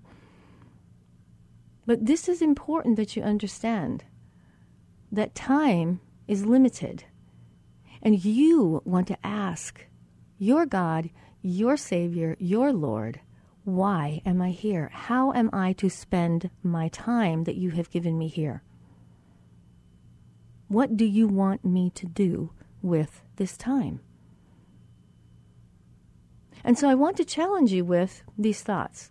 But 1.86 2.06
this 2.06 2.28
is 2.28 2.40
important 2.40 2.94
that 2.98 3.16
you 3.16 3.24
understand 3.24 4.04
that 5.10 5.34
time 5.34 6.00
is 6.28 6.46
limited. 6.46 7.02
And 8.00 8.24
you 8.24 8.80
want 8.84 9.08
to 9.08 9.26
ask 9.26 9.86
your 10.40 10.64
God, 10.64 11.10
your 11.42 11.76
Savior, 11.76 12.34
your 12.40 12.72
Lord, 12.72 13.20
why 13.64 14.22
am 14.24 14.40
I 14.40 14.50
here? 14.50 14.90
How 14.90 15.32
am 15.32 15.50
I 15.52 15.74
to 15.74 15.90
spend 15.90 16.48
my 16.62 16.88
time 16.88 17.44
that 17.44 17.56
you 17.56 17.70
have 17.72 17.90
given 17.90 18.18
me 18.18 18.26
here? 18.26 18.62
What 20.68 20.96
do 20.96 21.04
you 21.04 21.28
want 21.28 21.62
me 21.62 21.90
to 21.90 22.06
do 22.06 22.52
with 22.80 23.20
this 23.36 23.56
time? 23.58 24.00
And 26.64 26.78
so 26.78 26.88
I 26.88 26.94
want 26.94 27.18
to 27.18 27.24
challenge 27.24 27.70
you 27.72 27.84
with 27.84 28.22
these 28.38 28.62
thoughts. 28.62 29.10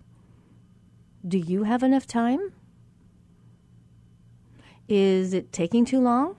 Do 1.27 1.37
you 1.37 1.63
have 1.63 1.83
enough 1.83 2.07
time? 2.07 2.53
Is 4.87 5.33
it 5.35 5.53
taking 5.53 5.85
too 5.85 5.99
long? 5.99 6.37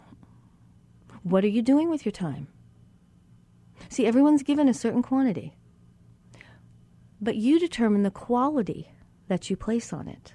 What 1.23 1.45
are 1.45 1.49
you 1.49 1.63
doing 1.63 1.91
with 1.91 2.05
your 2.05 2.13
time? 2.13 2.49
See, 3.91 4.07
everyone's 4.07 4.43
given 4.43 4.69
a 4.69 4.75
certain 4.75 5.03
quantity 5.03 5.55
but 7.21 7.37
you 7.37 7.59
determine 7.59 8.03
the 8.03 8.11
quality 8.11 8.91
that 9.29 9.51
you 9.51 9.57
place 9.57 9.93
on 9.93 10.09
it. 10.09 10.35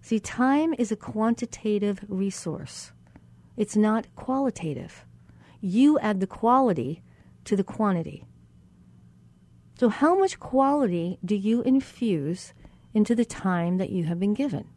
See, 0.00 0.18
time 0.18 0.74
is 0.78 0.90
a 0.90 0.96
quantitative 0.96 2.00
resource, 2.08 2.92
it's 3.56 3.76
not 3.76 4.06
qualitative. 4.16 5.04
You 5.60 5.98
add 5.98 6.20
the 6.20 6.26
quality 6.26 7.02
to 7.44 7.56
the 7.56 7.64
quantity. 7.64 8.24
So, 9.78 9.88
how 9.88 10.16
much 10.16 10.38
quality 10.38 11.18
do 11.24 11.34
you 11.34 11.62
infuse 11.62 12.54
into 12.94 13.16
the 13.16 13.24
time 13.24 13.78
that 13.78 13.90
you 13.90 14.04
have 14.04 14.20
been 14.20 14.34
given? 14.34 14.68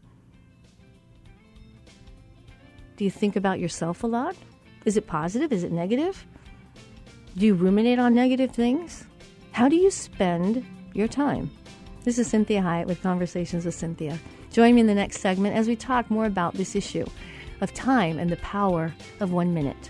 Do 2.97 3.03
you 3.03 3.11
think 3.11 3.35
about 3.35 3.59
yourself 3.59 4.03
a 4.03 4.07
lot? 4.07 4.35
Is 4.85 4.97
it 4.97 5.05
positive? 5.05 5.51
Is 5.51 5.63
it 5.63 5.71
negative? 5.71 6.25
Do 7.37 7.45
you 7.45 7.53
ruminate 7.53 7.99
on 7.99 8.13
negative 8.13 8.51
things? 8.51 9.05
How 9.51 9.69
do 9.69 9.75
you 9.75 9.89
spend 9.89 10.65
your 10.93 11.07
time. 11.07 11.49
This 12.03 12.17
is 12.17 12.31
Cinthia 12.31 12.61
Hiett 12.61 12.87
with 12.87 13.01
Conversations 13.01 13.65
with 13.65 13.75
Cinthia. 13.75 14.17
Join 14.51 14.75
me 14.75 14.81
in 14.81 14.87
the 14.87 14.93
next 14.93 15.19
segment 15.19 15.55
as 15.55 15.67
we 15.67 15.75
talk 15.75 16.09
more 16.09 16.25
about 16.25 16.53
this 16.55 16.75
issue 16.75 17.05
of 17.61 17.73
time 17.73 18.19
and 18.19 18.29
the 18.29 18.37
power 18.37 18.93
of 19.19 19.31
one 19.31 19.53
minute. 19.53 19.89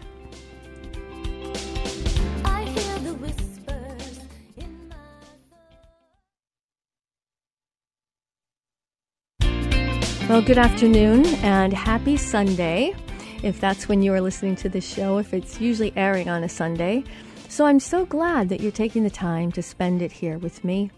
Well, 10.29 10.41
good 10.41 10.57
afternoon 10.57 11.25
and 11.43 11.73
happy 11.73 12.15
Sunday, 12.15 12.95
if 13.43 13.59
that's 13.59 13.89
when 13.89 14.01
you 14.01 14.13
are 14.13 14.21
listening 14.21 14.55
to 14.57 14.69
this 14.69 14.87
show, 14.87 15.17
if 15.17 15.33
it's 15.33 15.59
usually 15.59 15.91
airing 15.97 16.29
on 16.29 16.43
a 16.43 16.49
Sunday. 16.49 17.03
So 17.51 17.65
I'm 17.65 17.81
so 17.81 18.05
glad 18.05 18.47
that 18.47 18.61
you're 18.61 18.71
taking 18.71 19.03
the 19.03 19.09
time 19.09 19.51
to 19.51 19.61
spend 19.61 20.01
it 20.01 20.13
here 20.13 20.37
with 20.37 20.63
me 20.63 20.89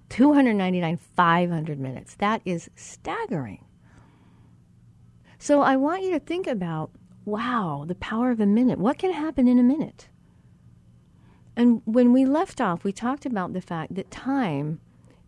299,500 0.09 1.79
minutes. 1.79 2.14
That 2.16 2.40
is 2.44 2.68
staggering. 2.75 3.64
So 5.45 5.61
I 5.61 5.77
want 5.77 6.03
you 6.03 6.11
to 6.13 6.21
think 6.21 6.47
about 6.47 6.91
wow, 7.27 7.85
the 7.87 7.95
power 7.97 8.31
of 8.31 8.41
a 8.41 8.47
minute. 8.47 8.79
What 8.79 8.97
can 8.97 9.13
happen 9.13 9.47
in 9.47 9.59
a 9.59 9.63
minute? 9.63 10.09
And 11.55 11.83
when 11.85 12.15
we 12.15 12.25
left 12.25 12.63
off, 12.63 12.83
we 12.83 12.93
talked 12.93 13.27
about 13.27 13.53
the 13.53 13.61
fact 13.61 13.95
that 13.95 14.11
time 14.11 14.81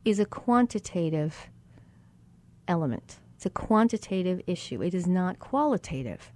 is 0.07 0.19
a 0.19 0.25
quantitative 0.25 1.51
element. 2.67 3.19
It's 3.35 3.45
a 3.45 3.51
quantitative 3.51 4.41
issue. 4.47 4.83
It 4.83 4.95
is 4.95 5.07
not 5.07 5.39
qualitative. 5.39 6.33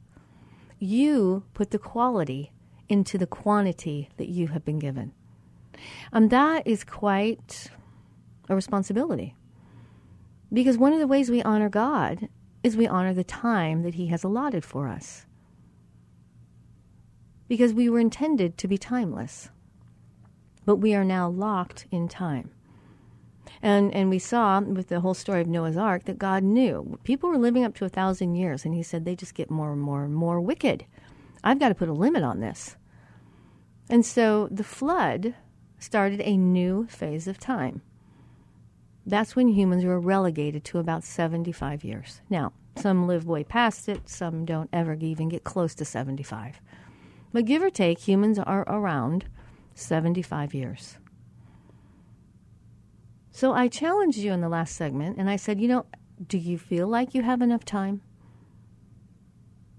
You 0.78 1.44
put 1.54 1.70
the 1.70 1.78
quality 1.78 2.52
into 2.90 3.16
the 3.16 3.26
quantity 3.26 4.10
that 4.18 4.28
you 4.28 4.48
have 4.48 4.62
been 4.62 4.78
given. 4.78 5.14
And 6.12 6.28
that 6.28 6.66
is 6.66 6.84
quite 6.84 7.70
a 8.46 8.54
responsibility. 8.54 9.36
Because 10.52 10.76
one 10.76 10.92
of 10.92 10.98
the 10.98 11.06
ways 11.06 11.30
we 11.30 11.42
honor 11.42 11.70
God 11.70 12.28
is 12.62 12.76
we 12.76 12.86
honor 12.86 13.14
the 13.14 13.24
time 13.24 13.82
that 13.82 13.94
He 13.94 14.08
has 14.08 14.24
allotted 14.24 14.64
for 14.64 14.88
us. 14.88 15.26
Because 17.48 17.72
we 17.72 17.88
were 17.88 17.98
intended 17.98 18.56
to 18.58 18.68
be 18.68 18.78
timeless, 18.78 19.50
but 20.64 20.76
we 20.76 20.94
are 20.94 21.04
now 21.04 21.28
locked 21.28 21.86
in 21.90 22.08
time. 22.08 22.50
And, 23.62 23.92
and 23.94 24.08
we 24.08 24.18
saw 24.18 24.60
with 24.60 24.88
the 24.88 25.00
whole 25.00 25.14
story 25.14 25.40
of 25.40 25.48
Noah's 25.48 25.76
Ark 25.76 26.04
that 26.04 26.18
God 26.18 26.42
knew 26.42 26.98
people 27.02 27.28
were 27.28 27.38
living 27.38 27.64
up 27.64 27.74
to 27.76 27.84
a 27.84 27.88
thousand 27.88 28.36
years, 28.36 28.64
and 28.64 28.74
He 28.74 28.82
said 28.82 29.04
they 29.04 29.16
just 29.16 29.34
get 29.34 29.50
more 29.50 29.72
and 29.72 29.80
more 29.80 30.04
and 30.04 30.14
more 30.14 30.40
wicked. 30.40 30.84
I've 31.42 31.58
got 31.58 31.70
to 31.70 31.74
put 31.74 31.88
a 31.88 31.92
limit 31.92 32.22
on 32.22 32.40
this. 32.40 32.76
And 33.88 34.06
so 34.06 34.48
the 34.50 34.64
flood 34.64 35.34
started 35.78 36.20
a 36.20 36.36
new 36.36 36.86
phase 36.86 37.26
of 37.26 37.38
time. 37.38 37.82
That's 39.06 39.34
when 39.34 39.48
humans 39.48 39.84
were 39.84 39.98
relegated 39.98 40.64
to 40.64 40.78
about 40.78 41.04
75 41.04 41.84
years. 41.84 42.20
Now, 42.28 42.52
some 42.76 43.06
live 43.06 43.26
way 43.26 43.44
past 43.44 43.88
it, 43.88 44.08
some 44.08 44.44
don't 44.44 44.70
ever 44.72 44.94
even 44.94 45.28
get 45.28 45.44
close 45.44 45.74
to 45.76 45.84
75. 45.84 46.60
But 47.32 47.44
give 47.44 47.62
or 47.62 47.70
take, 47.70 47.98
humans 48.00 48.38
are 48.38 48.62
around 48.62 49.26
75 49.74 50.54
years. 50.54 50.98
So 53.30 53.52
I 53.52 53.68
challenged 53.68 54.18
you 54.18 54.32
in 54.32 54.40
the 54.40 54.48
last 54.48 54.76
segment 54.76 55.16
and 55.16 55.30
I 55.30 55.36
said, 55.36 55.60
you 55.60 55.68
know, 55.68 55.86
do 56.26 56.36
you 56.36 56.58
feel 56.58 56.86
like 56.88 57.14
you 57.14 57.22
have 57.22 57.40
enough 57.40 57.64
time? 57.64 58.02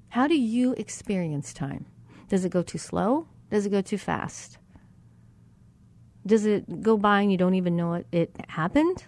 How 0.10 0.28
do 0.28 0.38
you 0.38 0.74
experience 0.74 1.54
time? 1.54 1.86
Does 2.28 2.44
it 2.44 2.50
go 2.50 2.64
too 2.64 2.78
slow? 2.78 3.28
Does 3.50 3.66
it 3.66 3.70
go 3.70 3.82
too 3.82 3.98
fast? 3.98 4.58
Does 6.26 6.46
it 6.46 6.82
go 6.82 6.98
by 6.98 7.22
and 7.22 7.32
you 7.32 7.38
don't 7.38 7.56
even 7.56 7.76
know 7.76 7.94
it, 7.96 8.08
it 8.12 8.36
happened? 8.50 9.06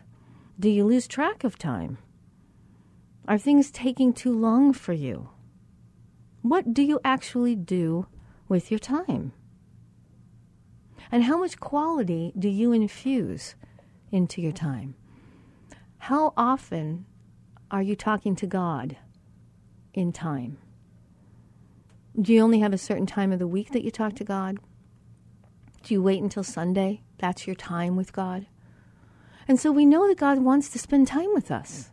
Do 0.59 0.69
you 0.69 0.85
lose 0.85 1.07
track 1.07 1.43
of 1.43 1.57
time? 1.57 1.97
Are 3.27 3.37
things 3.37 3.71
taking 3.71 4.13
too 4.13 4.37
long 4.37 4.73
for 4.73 4.93
you? 4.93 5.29
What 6.41 6.73
do 6.73 6.81
you 6.81 6.99
actually 7.05 7.55
do 7.55 8.07
with 8.49 8.69
your 8.69 8.79
time? 8.79 9.31
And 11.11 11.23
how 11.23 11.37
much 11.37 11.59
quality 11.59 12.33
do 12.37 12.49
you 12.49 12.73
infuse 12.73 13.55
into 14.11 14.41
your 14.41 14.51
time? 14.51 14.95
How 15.99 16.33
often 16.35 17.05
are 17.71 17.81
you 17.81 17.95
talking 17.95 18.35
to 18.35 18.47
God 18.47 18.97
in 19.93 20.11
time? 20.11 20.57
Do 22.19 22.33
you 22.33 22.41
only 22.41 22.59
have 22.59 22.73
a 22.73 22.77
certain 22.77 23.05
time 23.05 23.31
of 23.31 23.39
the 23.39 23.47
week 23.47 23.71
that 23.71 23.83
you 23.83 23.91
talk 23.91 24.15
to 24.15 24.23
God? 24.23 24.57
Do 25.83 25.93
you 25.93 26.01
wait 26.01 26.23
until 26.23 26.43
Sunday? 26.43 27.01
That's 27.17 27.45
your 27.45 27.57
time 27.57 27.97
with 27.97 28.13
God? 28.13 28.47
And 29.47 29.59
so 29.59 29.71
we 29.71 29.85
know 29.85 30.07
that 30.07 30.17
God 30.17 30.39
wants 30.39 30.69
to 30.69 30.79
spend 30.79 31.07
time 31.07 31.33
with 31.33 31.51
us. 31.51 31.91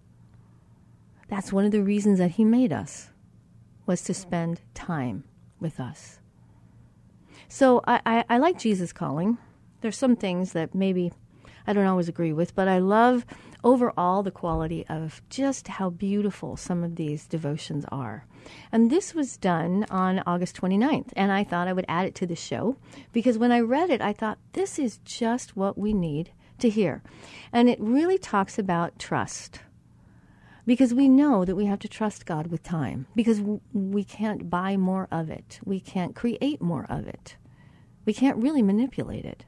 That's 1.28 1.52
one 1.52 1.64
of 1.64 1.72
the 1.72 1.82
reasons 1.82 2.18
that 2.18 2.32
He 2.32 2.44
made 2.44 2.72
us, 2.72 3.10
was 3.86 4.02
to 4.02 4.14
spend 4.14 4.60
time 4.74 5.24
with 5.58 5.80
us. 5.80 6.20
So 7.48 7.82
I, 7.84 8.00
I, 8.06 8.24
I 8.28 8.38
like 8.38 8.58
Jesus 8.58 8.92
calling. 8.92 9.38
There's 9.80 9.98
some 9.98 10.14
things 10.14 10.52
that 10.52 10.72
maybe 10.72 11.12
I 11.66 11.72
don't 11.72 11.86
always 11.86 12.08
agree 12.08 12.32
with, 12.32 12.54
but 12.54 12.68
I 12.68 12.78
love 12.78 13.26
overall 13.64 14.22
the 14.22 14.30
quality 14.30 14.86
of 14.88 15.20
just 15.30 15.66
how 15.66 15.90
beautiful 15.90 16.56
some 16.56 16.84
of 16.84 16.94
these 16.94 17.26
devotions 17.26 17.84
are. 17.90 18.24
And 18.72 18.90
this 18.90 19.14
was 19.14 19.36
done 19.36 19.84
on 19.90 20.22
August 20.26 20.56
29th, 20.60 21.12
and 21.16 21.32
I 21.32 21.44
thought 21.44 21.68
I 21.68 21.72
would 21.72 21.84
add 21.88 22.06
it 22.06 22.14
to 22.16 22.26
the 22.26 22.36
show 22.36 22.76
because 23.12 23.38
when 23.38 23.52
I 23.52 23.60
read 23.60 23.90
it, 23.90 24.00
I 24.00 24.12
thought 24.12 24.38
this 24.52 24.78
is 24.78 24.98
just 25.04 25.56
what 25.56 25.76
we 25.76 25.92
need 25.92 26.30
to 26.58 26.68
hear. 26.68 27.02
And 27.52 27.68
it 27.68 27.80
really 27.80 28.18
talks 28.18 28.58
about 28.58 28.98
trust. 28.98 29.60
Because 30.66 30.94
we 30.94 31.08
know 31.08 31.44
that 31.44 31.56
we 31.56 31.66
have 31.66 31.78
to 31.80 31.88
trust 31.88 32.26
God 32.26 32.48
with 32.48 32.62
time, 32.62 33.06
because 33.16 33.40
we 33.72 34.04
can't 34.04 34.50
buy 34.50 34.76
more 34.76 35.08
of 35.10 35.30
it. 35.30 35.58
We 35.64 35.80
can't 35.80 36.14
create 36.14 36.60
more 36.60 36.86
of 36.88 37.08
it. 37.08 37.36
We 38.04 38.12
can't 38.12 38.36
really 38.36 38.62
manipulate 38.62 39.24
it. 39.24 39.44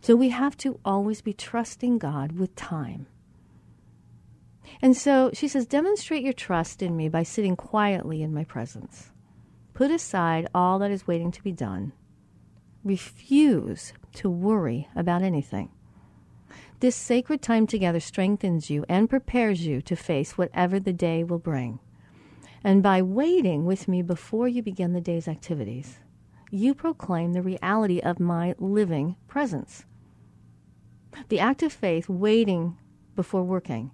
So 0.00 0.16
we 0.16 0.30
have 0.30 0.56
to 0.58 0.80
always 0.84 1.20
be 1.22 1.32
trusting 1.32 1.98
God 1.98 2.32
with 2.32 2.56
time. 2.56 3.06
And 4.80 4.96
so 4.96 5.30
she 5.32 5.48
says, 5.48 5.66
demonstrate 5.66 6.22
your 6.22 6.32
trust 6.32 6.82
in 6.82 6.96
me 6.96 7.08
by 7.08 7.22
sitting 7.22 7.56
quietly 7.56 8.22
in 8.22 8.34
my 8.34 8.44
presence. 8.44 9.10
Put 9.72 9.90
aside 9.90 10.48
all 10.54 10.78
that 10.78 10.90
is 10.90 11.06
waiting 11.06 11.30
to 11.32 11.42
be 11.42 11.52
done. 11.52 11.92
Refuse 12.84 13.92
to 14.14 14.30
worry 14.30 14.88
about 14.94 15.22
anything. 15.22 15.70
This 16.80 16.96
sacred 16.96 17.40
time 17.40 17.66
together 17.66 18.00
strengthens 18.00 18.68
you 18.68 18.84
and 18.88 19.08
prepares 19.08 19.66
you 19.66 19.80
to 19.82 19.96
face 19.96 20.36
whatever 20.36 20.78
the 20.78 20.92
day 20.92 21.24
will 21.24 21.38
bring. 21.38 21.78
And 22.62 22.82
by 22.82 23.02
waiting 23.02 23.64
with 23.64 23.88
me 23.88 24.02
before 24.02 24.48
you 24.48 24.62
begin 24.62 24.92
the 24.92 25.00
day's 25.00 25.28
activities, 25.28 25.98
you 26.50 26.74
proclaim 26.74 27.32
the 27.32 27.42
reality 27.42 28.00
of 28.00 28.20
my 28.20 28.54
living 28.58 29.16
presence. 29.28 29.84
The 31.28 31.40
act 31.40 31.62
of 31.62 31.72
faith, 31.72 32.08
waiting 32.08 32.78
before 33.16 33.44
working, 33.44 33.90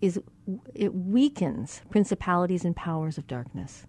is 0.00 0.20
it 0.74 0.94
weakens 0.94 1.82
principalities 1.90 2.64
and 2.64 2.76
powers 2.76 3.18
of 3.18 3.26
darkness. 3.26 3.86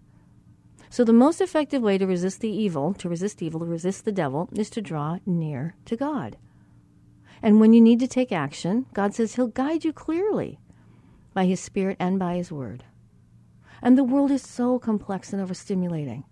So 0.88 1.04
the 1.04 1.12
most 1.12 1.40
effective 1.40 1.82
way 1.82 1.98
to 1.98 2.06
resist 2.06 2.40
the 2.40 2.50
evil, 2.50 2.94
to 2.94 3.08
resist 3.08 3.42
evil, 3.42 3.60
to 3.60 3.66
resist 3.66 4.04
the 4.04 4.12
devil, 4.12 4.48
is 4.52 4.70
to 4.70 4.82
draw 4.82 5.18
near 5.24 5.76
to 5.84 5.96
God. 5.96 6.36
And 7.42 7.60
when 7.60 7.72
you 7.72 7.80
need 7.80 8.00
to 8.00 8.08
take 8.08 8.32
action, 8.32 8.86
God 8.92 9.14
says 9.14 9.34
He'll 9.34 9.46
guide 9.46 9.84
you 9.84 9.92
clearly 9.92 10.58
by 11.32 11.46
His 11.46 11.60
Spirit 11.60 11.96
and 12.00 12.18
by 12.18 12.36
His 12.36 12.50
Word. 12.50 12.84
And 13.80 13.96
the 13.96 14.04
world 14.04 14.32
is 14.32 14.42
so 14.42 14.78
complex 14.78 15.32
and 15.32 15.46
overstimulating 15.46 16.24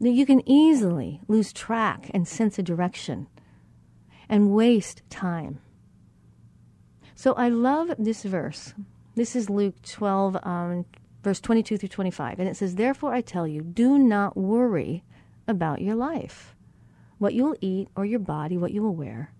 that 0.00 0.10
you 0.10 0.24
can 0.24 0.48
easily 0.48 1.20
lose 1.28 1.52
track 1.52 2.10
and 2.14 2.26
sense 2.26 2.58
of 2.58 2.64
direction 2.64 3.26
and 4.28 4.52
waste 4.52 5.02
time. 5.10 5.60
So 7.14 7.34
I 7.34 7.48
love 7.48 7.92
this 7.98 8.22
verse 8.22 8.72
this 9.20 9.36
is 9.36 9.50
Luke 9.50 9.74
12, 9.82 10.38
um, 10.44 10.86
verse 11.22 11.40
22 11.40 11.76
through 11.76 11.90
25. 11.90 12.40
And 12.40 12.48
it 12.48 12.56
says, 12.56 12.76
Therefore 12.76 13.12
I 13.12 13.20
tell 13.20 13.46
you, 13.46 13.60
do 13.60 13.98
not 13.98 14.34
worry 14.34 15.04
about 15.46 15.82
your 15.82 15.94
life, 15.94 16.56
what 17.18 17.34
you 17.34 17.44
will 17.44 17.56
eat, 17.60 17.88
or 17.94 18.06
your 18.06 18.18
body, 18.18 18.56
what 18.56 18.72
you 18.72 18.82
will 18.82 18.94
wear. 18.94 19.30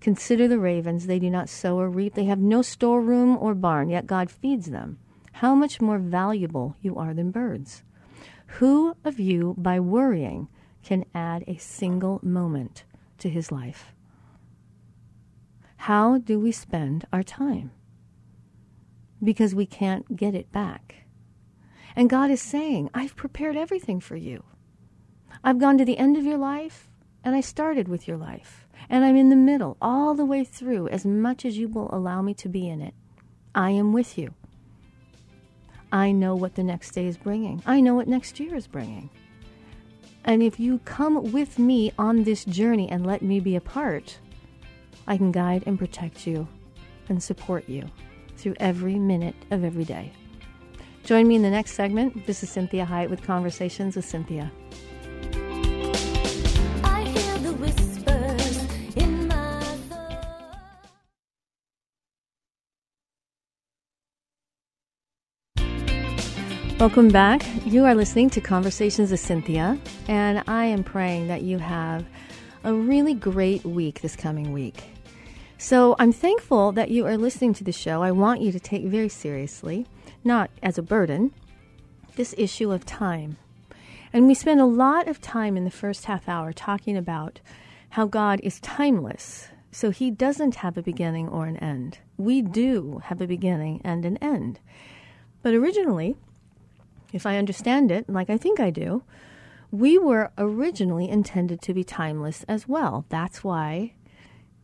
Consider 0.00 0.48
the 0.48 0.58
ravens. 0.58 1.06
They 1.06 1.20
do 1.20 1.30
not 1.30 1.48
sow 1.48 1.78
or 1.78 1.88
reap. 1.88 2.14
They 2.14 2.24
have 2.24 2.40
no 2.40 2.60
storeroom 2.60 3.38
or 3.38 3.54
barn, 3.54 3.88
yet 3.88 4.08
God 4.08 4.32
feeds 4.32 4.66
them. 4.66 4.98
How 5.34 5.54
much 5.54 5.80
more 5.80 5.98
valuable 5.98 6.74
you 6.80 6.96
are 6.96 7.14
than 7.14 7.30
birds. 7.30 7.84
Who 8.58 8.96
of 9.04 9.20
you, 9.20 9.54
by 9.56 9.78
worrying, 9.78 10.48
can 10.82 11.04
add 11.14 11.44
a 11.46 11.56
single 11.58 12.18
moment 12.24 12.82
to 13.18 13.28
his 13.28 13.52
life? 13.52 13.92
How 15.76 16.18
do 16.18 16.40
we 16.40 16.50
spend 16.50 17.06
our 17.12 17.22
time? 17.22 17.70
Because 19.22 19.54
we 19.54 19.66
can't 19.66 20.16
get 20.16 20.34
it 20.34 20.50
back. 20.52 21.06
And 21.96 22.08
God 22.08 22.30
is 22.30 22.40
saying, 22.40 22.90
I've 22.94 23.16
prepared 23.16 23.56
everything 23.56 24.00
for 24.00 24.16
you. 24.16 24.44
I've 25.42 25.58
gone 25.58 25.78
to 25.78 25.84
the 25.84 25.98
end 25.98 26.16
of 26.16 26.24
your 26.24 26.38
life, 26.38 26.88
and 27.24 27.34
I 27.34 27.40
started 27.40 27.88
with 27.88 28.06
your 28.06 28.16
life. 28.16 28.66
And 28.88 29.04
I'm 29.04 29.16
in 29.16 29.30
the 29.30 29.36
middle, 29.36 29.76
all 29.82 30.14
the 30.14 30.24
way 30.24 30.44
through, 30.44 30.88
as 30.88 31.04
much 31.04 31.44
as 31.44 31.58
you 31.58 31.68
will 31.68 31.92
allow 31.92 32.22
me 32.22 32.34
to 32.34 32.48
be 32.48 32.68
in 32.68 32.80
it. 32.80 32.94
I 33.54 33.70
am 33.70 33.92
with 33.92 34.16
you. 34.16 34.34
I 35.90 36.12
know 36.12 36.36
what 36.36 36.54
the 36.54 36.62
next 36.62 36.92
day 36.92 37.06
is 37.06 37.16
bringing. 37.16 37.62
I 37.66 37.80
know 37.80 37.94
what 37.94 38.08
next 38.08 38.38
year 38.38 38.54
is 38.54 38.66
bringing. 38.66 39.10
And 40.24 40.42
if 40.42 40.60
you 40.60 40.78
come 40.84 41.32
with 41.32 41.58
me 41.58 41.92
on 41.98 42.24
this 42.24 42.44
journey 42.44 42.88
and 42.90 43.06
let 43.06 43.22
me 43.22 43.40
be 43.40 43.56
a 43.56 43.60
part, 43.60 44.18
I 45.06 45.16
can 45.16 45.32
guide 45.32 45.64
and 45.66 45.78
protect 45.78 46.26
you 46.26 46.46
and 47.08 47.22
support 47.22 47.68
you 47.68 47.90
through 48.38 48.54
every 48.60 48.98
minute 48.98 49.34
of 49.50 49.64
every 49.64 49.84
day. 49.84 50.12
Join 51.04 51.26
me 51.26 51.34
in 51.34 51.42
the 51.42 51.50
next 51.50 51.72
segment. 51.72 52.26
This 52.26 52.42
is 52.42 52.50
Cinthia 52.50 52.86
Hiett 52.86 53.10
with 53.10 53.22
Conversations 53.22 53.96
with 53.96 54.06
Cinthia. 54.06 54.50
Welcome 66.78 67.08
back. 67.08 67.42
You 67.66 67.84
are 67.86 67.94
listening 67.96 68.30
to 68.30 68.40
Conversations 68.40 69.10
with 69.10 69.20
Cinthia, 69.20 69.80
and 70.06 70.44
I 70.46 70.66
am 70.66 70.84
praying 70.84 71.26
that 71.26 71.42
you 71.42 71.58
have 71.58 72.06
a 72.62 72.72
really 72.72 73.14
great 73.14 73.64
week 73.64 74.00
this 74.00 74.14
coming 74.14 74.52
week. 74.52 74.84
So 75.60 75.96
I'm 75.98 76.12
thankful 76.12 76.70
that 76.72 76.88
you 76.88 77.04
are 77.06 77.16
listening 77.16 77.52
to 77.54 77.64
the 77.64 77.72
show. 77.72 78.00
I 78.00 78.12
want 78.12 78.40
you 78.40 78.52
to 78.52 78.60
take 78.60 78.84
very 78.84 79.08
seriously, 79.08 79.88
not 80.22 80.50
as 80.62 80.78
a 80.78 80.82
burden, 80.82 81.32
this 82.14 82.32
issue 82.38 82.70
of 82.70 82.86
time. 82.86 83.38
And 84.12 84.28
we 84.28 84.34
spend 84.34 84.60
a 84.60 84.66
lot 84.66 85.08
of 85.08 85.20
time 85.20 85.56
in 85.56 85.64
the 85.64 85.70
first 85.70 86.04
half 86.04 86.28
hour 86.28 86.52
talking 86.52 86.96
about 86.96 87.40
how 87.90 88.06
God 88.06 88.38
is 88.44 88.60
timeless. 88.60 89.48
So 89.72 89.90
he 89.90 90.12
doesn't 90.12 90.54
have 90.56 90.78
a 90.78 90.82
beginning 90.82 91.28
or 91.28 91.46
an 91.46 91.56
end. 91.56 91.98
We 92.16 92.40
do 92.40 93.02
have 93.06 93.20
a 93.20 93.26
beginning 93.26 93.80
and 93.82 94.04
an 94.04 94.16
end. 94.18 94.60
But 95.42 95.54
originally, 95.54 96.16
if 97.12 97.26
I 97.26 97.36
understand 97.36 97.90
it, 97.90 98.08
like 98.08 98.30
I 98.30 98.36
think 98.36 98.60
I 98.60 98.70
do, 98.70 99.02
we 99.72 99.98
were 99.98 100.30
originally 100.38 101.08
intended 101.08 101.60
to 101.62 101.74
be 101.74 101.82
timeless 101.82 102.44
as 102.44 102.68
well. 102.68 103.06
That's 103.08 103.42
why 103.42 103.94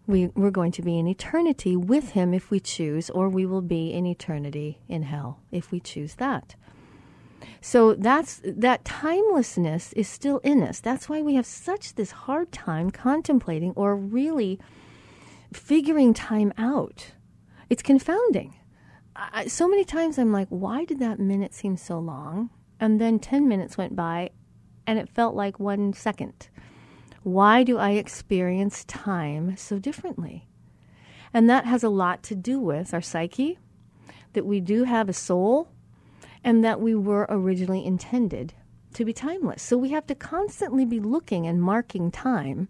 we, 0.07 0.27
we're 0.29 0.51
going 0.51 0.73
to 0.73 0.83
be 0.83 0.99
in 0.99 1.07
eternity 1.07 1.77
with 1.77 2.11
him 2.11 2.35
if 2.35 2.51
we 2.51 2.61
choose, 2.61 3.11
or 3.11 3.29
we 3.29 3.47
will 3.47 3.63
be 3.63 3.93
in 3.93 4.07
eternity 4.07 4.81
in 4.89 5.05
hell 5.05 5.41
if 5.51 5.71
we 5.71 5.81
choose 5.81 6.17
that. 6.17 6.55
So 7.61 7.95
that's 7.95 8.41
that 8.45 8.85
timelessness 8.85 9.93
is 9.95 10.09
still 10.09 10.39
in 10.39 10.63
us. 10.63 10.81
That's 10.81 11.09
why 11.09 11.23
we 11.23 11.35
have 11.35 11.47
such 11.47 11.95
this 11.95 12.11
hard 12.11 12.53
time 12.53 12.91
contemplating 12.91 13.73
or 13.73 13.97
really 13.97 14.59
figuring 15.53 16.15
time 16.15 16.53
out. 16.59 17.13
It's 17.71 17.83
confounding. 17.83 18.57
I, 19.17 19.47
so 19.47 19.69
many 19.69 19.85
times 19.85 20.19
I'm 20.19 20.33
like, 20.33 20.49
why 20.49 20.85
did 20.85 20.99
that 20.99 21.19
minute 21.19 21.55
seem 21.55 21.77
so 21.77 21.99
long? 21.99 22.51
And 22.81 23.01
then 23.01 23.19
10 23.19 23.49
minutes 23.49 23.79
went 23.79 23.95
by 23.95 24.31
and 24.87 24.99
it 24.99 25.09
felt 25.09 25.35
like 25.35 25.59
one 25.59 25.93
second. 25.93 26.49
Why 27.25 27.63
do 27.63 27.79
I 27.79 27.93
experience 27.93 28.85
time 28.85 29.57
so 29.57 29.79
differently? 29.79 30.47
And 31.33 31.49
that 31.49 31.65
has 31.65 31.83
a 31.83 31.89
lot 31.89 32.23
to 32.25 32.35
do 32.35 32.61
with 32.61 32.93
our 32.93 33.01
psyche, 33.01 33.59
that 34.35 34.45
we 34.45 34.61
do 34.61 34.85
have 34.85 35.09
a 35.09 35.15
soul, 35.15 35.69
and 36.45 36.63
that 36.63 36.83
we 36.83 36.95
were 36.95 37.27
originally 37.31 37.85
intended 37.85 38.53
to 38.93 39.07
be 39.07 39.15
timeless. 39.15 39.63
So 39.63 39.79
we 39.79 39.89
have 39.89 40.07
to 40.09 40.15
constantly 40.15 40.85
be 40.85 41.01
looking 41.01 41.47
and 41.47 41.63
marking 41.63 42.11
time 42.11 42.69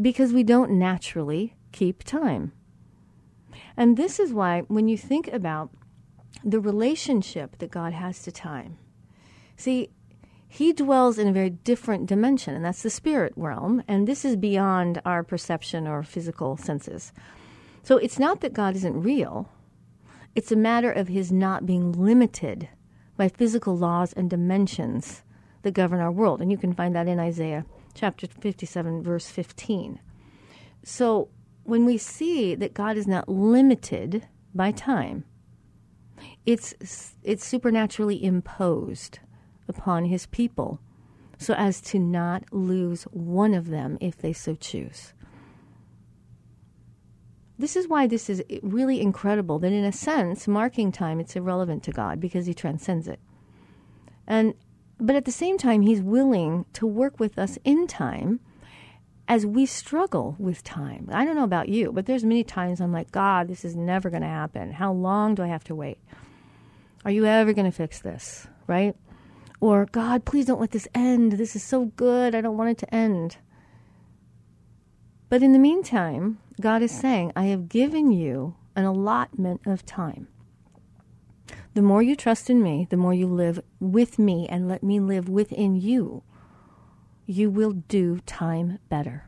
because 0.00 0.32
we 0.32 0.42
don't 0.42 0.72
naturally 0.72 1.54
keep 1.70 2.02
time. 2.02 2.52
And 3.76 3.96
this 3.96 4.18
is 4.18 4.32
why, 4.32 4.62
when 4.62 4.88
you 4.88 4.98
think 4.98 5.28
about 5.28 5.70
the 6.44 6.58
relationship 6.58 7.58
that 7.58 7.70
God 7.70 7.92
has 7.92 8.20
to 8.24 8.32
time, 8.32 8.78
see, 9.56 9.90
he 10.52 10.72
dwells 10.72 11.16
in 11.16 11.28
a 11.28 11.32
very 11.32 11.50
different 11.50 12.06
dimension, 12.06 12.56
and 12.56 12.64
that's 12.64 12.82
the 12.82 12.90
spirit 12.90 13.32
realm. 13.36 13.84
And 13.86 14.08
this 14.08 14.24
is 14.24 14.34
beyond 14.34 15.00
our 15.04 15.22
perception 15.22 15.86
or 15.86 16.02
physical 16.02 16.56
senses. 16.56 17.12
So 17.84 17.98
it's 17.98 18.18
not 18.18 18.40
that 18.40 18.52
God 18.52 18.74
isn't 18.74 19.00
real, 19.00 19.48
it's 20.34 20.50
a 20.50 20.56
matter 20.56 20.90
of 20.90 21.06
his 21.06 21.30
not 21.30 21.66
being 21.66 21.92
limited 21.92 22.68
by 23.16 23.28
physical 23.28 23.78
laws 23.78 24.12
and 24.12 24.28
dimensions 24.28 25.22
that 25.62 25.72
govern 25.72 26.00
our 26.00 26.10
world. 26.10 26.42
And 26.42 26.50
you 26.50 26.58
can 26.58 26.74
find 26.74 26.96
that 26.96 27.06
in 27.06 27.20
Isaiah 27.20 27.64
chapter 27.94 28.26
57, 28.26 29.04
verse 29.04 29.30
15. 29.30 30.00
So 30.82 31.28
when 31.62 31.84
we 31.84 31.96
see 31.96 32.56
that 32.56 32.74
God 32.74 32.96
is 32.96 33.06
not 33.06 33.28
limited 33.28 34.26
by 34.52 34.72
time, 34.72 35.24
it's, 36.44 37.14
it's 37.22 37.46
supernaturally 37.46 38.22
imposed 38.22 39.20
upon 39.70 40.04
his 40.04 40.26
people 40.26 40.80
so 41.38 41.54
as 41.54 41.80
to 41.80 41.98
not 41.98 42.44
lose 42.52 43.04
one 43.04 43.54
of 43.54 43.68
them 43.68 43.96
if 43.98 44.18
they 44.18 44.34
so 44.34 44.54
choose. 44.54 45.14
This 47.58 47.76
is 47.76 47.88
why 47.88 48.06
this 48.06 48.30
is 48.30 48.42
really 48.62 49.00
incredible 49.00 49.58
that, 49.58 49.72
in 49.72 49.84
a 49.84 49.92
sense, 49.92 50.46
marking 50.46 50.92
time, 50.92 51.18
it's 51.18 51.36
irrelevant 51.36 51.82
to 51.84 51.92
God 51.92 52.20
because 52.20 52.46
He 52.46 52.54
transcends 52.54 53.08
it. 53.08 53.20
And, 54.26 54.54
but 54.98 55.16
at 55.16 55.24
the 55.24 55.32
same 55.32 55.58
time, 55.58 55.82
He's 55.82 56.00
willing 56.00 56.66
to 56.74 56.86
work 56.86 57.18
with 57.18 57.38
us 57.38 57.58
in 57.64 57.86
time 57.86 58.40
as 59.28 59.46
we 59.46 59.64
struggle 59.64 60.36
with 60.38 60.64
time. 60.64 61.08
I 61.12 61.24
don't 61.24 61.36
know 61.36 61.44
about 61.44 61.68
you, 61.68 61.92
but 61.92 62.06
there's 62.06 62.24
many 62.24 62.44
times 62.44 62.80
I'm 62.80 62.92
like, 62.92 63.12
God, 63.12 63.48
this 63.48 63.64
is 63.64 63.76
never 63.76 64.10
going 64.10 64.22
to 64.22 64.28
happen. 64.28 64.72
How 64.72 64.92
long 64.92 65.34
do 65.34 65.42
I 65.42 65.48
have 65.48 65.64
to 65.64 65.74
wait? 65.74 65.98
Are 67.04 67.10
you 67.10 67.26
ever 67.26 67.52
going 67.52 67.70
to 67.70 67.76
fix 67.76 68.00
this? 68.00 68.46
Right? 68.66 68.96
Or, 69.60 69.86
God, 69.86 70.24
please 70.24 70.46
don't 70.46 70.60
let 70.60 70.70
this 70.70 70.88
end. 70.94 71.32
This 71.32 71.54
is 71.54 71.62
so 71.62 71.84
good. 71.84 72.34
I 72.34 72.40
don't 72.40 72.56
want 72.56 72.70
it 72.70 72.78
to 72.78 72.94
end. 72.94 73.36
But 75.28 75.42
in 75.42 75.52
the 75.52 75.58
meantime, 75.58 76.38
God 76.60 76.82
is 76.82 76.90
saying, 76.90 77.32
I 77.36 77.44
have 77.44 77.68
given 77.68 78.10
you 78.10 78.56
an 78.74 78.84
allotment 78.84 79.60
of 79.66 79.84
time. 79.84 80.28
The 81.74 81.82
more 81.82 82.02
you 82.02 82.16
trust 82.16 82.50
in 82.50 82.62
me, 82.62 82.86
the 82.90 82.96
more 82.96 83.14
you 83.14 83.26
live 83.26 83.60
with 83.78 84.18
me 84.18 84.48
and 84.48 84.66
let 84.66 84.82
me 84.82 84.98
live 84.98 85.28
within 85.28 85.76
you, 85.76 86.24
you 87.26 87.48
will 87.48 87.72
do 87.72 88.18
time 88.26 88.80
better. 88.88 89.26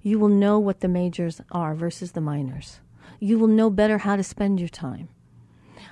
You 0.00 0.18
will 0.18 0.28
know 0.28 0.58
what 0.58 0.80
the 0.80 0.88
majors 0.88 1.40
are 1.50 1.74
versus 1.74 2.12
the 2.12 2.20
minors. 2.22 2.80
You 3.20 3.38
will 3.38 3.48
know 3.48 3.68
better 3.68 3.98
how 3.98 4.16
to 4.16 4.22
spend 4.22 4.58
your 4.58 4.70
time. 4.70 5.08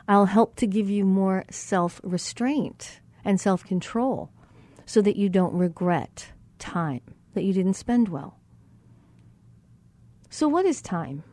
I'll 0.08 0.26
help 0.26 0.56
to 0.56 0.66
give 0.66 0.88
you 0.88 1.04
more 1.04 1.44
self 1.50 2.00
restraint 2.02 3.00
and 3.24 3.40
self 3.40 3.64
control 3.64 4.30
so 4.86 5.00
that 5.02 5.16
you 5.16 5.28
don't 5.28 5.54
regret 5.54 6.32
time 6.58 7.02
that 7.34 7.44
you 7.44 7.52
didn't 7.52 7.74
spend 7.74 8.08
well. 8.08 8.38
So, 10.30 10.48
what 10.48 10.64
is 10.64 10.80
time, 10.80 11.24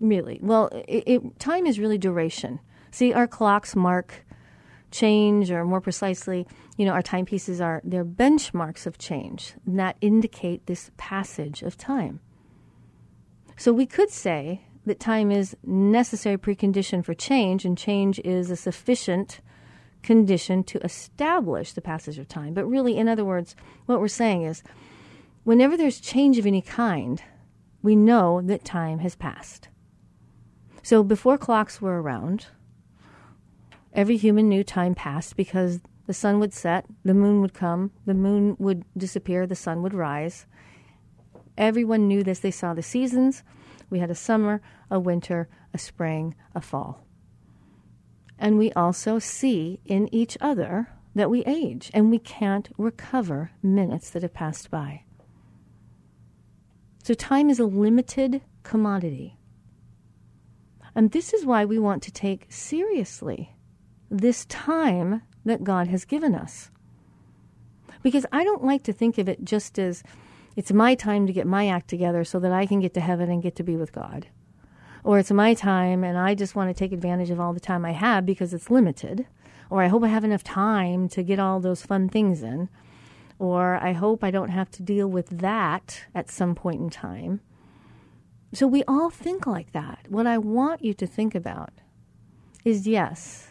really? 0.00 0.38
Well, 0.42 0.68
it, 0.88 1.04
it, 1.06 1.38
time 1.38 1.66
is 1.66 1.78
really 1.78 1.98
duration. 1.98 2.60
See, 2.90 3.12
our 3.12 3.26
clocks 3.26 3.76
mark 3.76 4.24
change, 4.90 5.50
or 5.50 5.64
more 5.64 5.80
precisely, 5.80 6.46
you 6.76 6.86
know, 6.86 6.92
our 6.92 7.02
timepieces 7.02 7.60
are 7.60 7.82
they're 7.84 8.04
benchmarks 8.04 8.86
of 8.86 8.98
change 8.98 9.54
that 9.66 9.96
indicate 10.00 10.66
this 10.66 10.90
passage 10.96 11.62
of 11.62 11.76
time. 11.76 12.20
So, 13.58 13.72
we 13.72 13.86
could 13.86 14.10
say 14.10 14.62
that 14.86 15.00
time 15.00 15.30
is 15.30 15.56
necessary 15.64 16.38
precondition 16.38 17.04
for 17.04 17.12
change, 17.12 17.64
and 17.64 17.76
change 17.76 18.18
is 18.20 18.50
a 18.50 18.56
sufficient 18.56 19.40
condition 20.06 20.62
to 20.64 20.78
establish 20.84 21.72
the 21.72 21.82
passage 21.82 22.18
of 22.18 22.28
time. 22.28 22.54
But 22.54 22.64
really, 22.64 22.96
in 22.96 23.08
other 23.08 23.24
words, 23.24 23.56
what 23.86 24.00
we're 24.00 24.08
saying 24.08 24.42
is, 24.42 24.62
whenever 25.44 25.76
there's 25.76 26.00
change 26.00 26.38
of 26.38 26.46
any 26.46 26.62
kind 26.62 27.22
we 27.82 27.94
know 27.94 28.40
that 28.42 28.64
time 28.64 29.00
has 29.00 29.14
passed. 29.14 29.68
So 30.82 31.02
before 31.02 31.36
clocks 31.36 31.80
were 31.80 32.00
around, 32.00 32.46
every 33.92 34.16
human 34.16 34.48
knew 34.48 34.64
time 34.64 34.94
passed 34.94 35.36
because 35.36 35.80
the 36.06 36.14
sun 36.14 36.38
would 36.38 36.52
set, 36.52 36.86
the 37.04 37.14
moon 37.14 37.40
would 37.40 37.54
come, 37.54 37.90
the 38.06 38.14
moon 38.14 38.56
would 38.58 38.84
disappear, 38.96 39.46
the 39.46 39.56
sun 39.56 39.82
would 39.82 39.94
rise. 39.94 40.46
Everyone 41.58 42.06
knew 42.06 42.22
this. 42.22 42.40
They 42.40 42.50
saw 42.50 42.74
the 42.74 42.82
seasons. 42.82 43.42
We 43.90 43.98
had 43.98 44.10
a 44.10 44.14
summer, 44.14 44.60
a 44.90 45.00
winter, 45.00 45.48
a 45.74 45.78
spring, 45.78 46.34
a 46.54 46.60
fall. 46.60 47.05
And 48.38 48.58
we 48.58 48.72
also 48.72 49.18
see 49.18 49.80
in 49.84 50.12
each 50.14 50.36
other 50.40 50.88
that 51.14 51.30
we 51.30 51.44
age 51.44 51.90
and 51.94 52.10
we 52.10 52.18
can't 52.18 52.68
recover 52.76 53.50
minutes 53.62 54.10
that 54.10 54.22
have 54.22 54.34
passed 54.34 54.70
by. 54.70 55.02
So 57.02 57.14
time 57.14 57.48
is 57.48 57.58
a 57.58 57.64
limited 57.64 58.42
commodity. 58.62 59.38
And 60.94 61.12
this 61.12 61.32
is 61.32 61.46
why 61.46 61.64
we 61.64 61.78
want 61.78 62.02
to 62.04 62.12
take 62.12 62.46
seriously 62.48 63.54
this 64.10 64.44
time 64.46 65.22
that 65.44 65.64
God 65.64 65.86
has 65.88 66.04
given 66.04 66.34
us. 66.34 66.70
Because 68.02 68.26
I 68.32 68.44
don't 68.44 68.64
like 68.64 68.82
to 68.84 68.92
think 68.92 69.18
of 69.18 69.28
it 69.28 69.44
just 69.44 69.78
as 69.78 70.02
it's 70.56 70.72
my 70.72 70.94
time 70.94 71.26
to 71.26 71.32
get 71.32 71.46
my 71.46 71.68
act 71.68 71.88
together 71.88 72.24
so 72.24 72.38
that 72.40 72.52
I 72.52 72.66
can 72.66 72.80
get 72.80 72.94
to 72.94 73.00
heaven 73.00 73.30
and 73.30 73.42
get 73.42 73.56
to 73.56 73.62
be 73.62 73.76
with 73.76 73.92
God. 73.92 74.26
Or 75.06 75.20
it's 75.20 75.30
my 75.30 75.54
time 75.54 76.02
and 76.02 76.18
I 76.18 76.34
just 76.34 76.56
want 76.56 76.68
to 76.68 76.74
take 76.74 76.90
advantage 76.90 77.30
of 77.30 77.38
all 77.38 77.52
the 77.52 77.60
time 77.60 77.84
I 77.84 77.92
have 77.92 78.26
because 78.26 78.52
it's 78.52 78.70
limited. 78.70 79.26
Or 79.70 79.80
I 79.80 79.86
hope 79.86 80.02
I 80.02 80.08
have 80.08 80.24
enough 80.24 80.42
time 80.42 81.08
to 81.10 81.22
get 81.22 81.38
all 81.38 81.60
those 81.60 81.86
fun 81.86 82.08
things 82.08 82.42
in 82.42 82.68
or 83.38 83.76
I 83.76 83.92
hope 83.92 84.24
I 84.24 84.30
don't 84.30 84.48
have 84.48 84.70
to 84.72 84.82
deal 84.82 85.08
with 85.08 85.28
that 85.28 86.06
at 86.14 86.30
some 86.30 86.54
point 86.54 86.80
in 86.80 86.90
time. 86.90 87.40
So 88.52 88.66
we 88.66 88.82
all 88.88 89.10
think 89.10 89.46
like 89.46 89.72
that. 89.72 90.06
What 90.08 90.26
I 90.26 90.38
want 90.38 90.84
you 90.84 90.94
to 90.94 91.06
think 91.06 91.34
about 91.34 91.72
is 92.64 92.88
yes, 92.88 93.48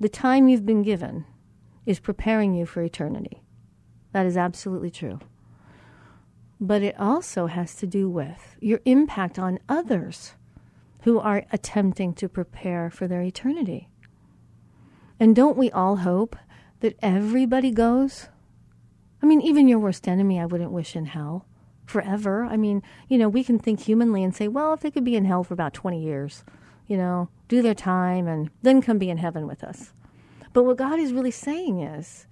the 0.00 0.08
time 0.08 0.48
you've 0.48 0.66
been 0.66 0.82
given 0.82 1.24
is 1.84 2.00
preparing 2.00 2.54
you 2.54 2.66
for 2.66 2.82
eternity. 2.82 3.42
That 4.12 4.26
is 4.26 4.36
absolutely 4.36 4.90
true. 4.90 5.20
But 6.60 6.82
it 6.82 6.98
also 6.98 7.46
has 7.46 7.76
to 7.76 7.86
do 7.86 8.10
with 8.10 8.56
your 8.60 8.80
impact 8.84 9.38
on 9.38 9.58
others 9.68 10.34
who 11.06 11.18
are 11.18 11.46
attempting 11.52 12.12
to 12.12 12.28
prepare 12.28 12.90
for 12.90 13.06
their 13.06 13.22
eternity. 13.22 13.88
And 15.18 15.34
don't 15.34 15.56
we 15.56 15.70
all 15.70 15.96
hope 15.96 16.36
that 16.80 16.98
everybody 17.00 17.70
goes 17.70 18.28
I 19.22 19.26
mean, 19.26 19.40
even 19.40 19.66
your 19.66 19.78
worst 19.78 20.06
enemy, 20.06 20.38
I 20.38 20.46
wouldn't 20.46 20.70
wish 20.70 20.94
in 20.94 21.06
hell 21.06 21.46
forever. 21.86 22.44
I 22.44 22.56
mean, 22.56 22.82
you 23.08 23.18
know, 23.18 23.28
we 23.28 23.42
can 23.42 23.58
think 23.58 23.80
humanly 23.80 24.22
and 24.22 24.34
say, 24.34 24.46
well, 24.46 24.72
if 24.74 24.80
they 24.80 24.90
could 24.90 25.04
be 25.04 25.16
in 25.16 25.24
hell 25.24 25.42
for 25.42 25.54
about 25.54 25.72
20 25.72 26.00
years, 26.00 26.44
you 26.86 26.96
know, 26.96 27.28
do 27.48 27.62
their 27.62 27.74
time 27.74 28.28
and 28.28 28.50
then 28.62 28.82
come 28.82 28.98
be 28.98 29.08
in 29.10 29.16
heaven 29.16 29.46
with 29.46 29.64
us. 29.64 29.92
But 30.52 30.64
what 30.64 30.76
God 30.76 30.98
is 30.98 31.12
really 31.12 31.30
saying 31.30 31.80
is, 31.80 32.26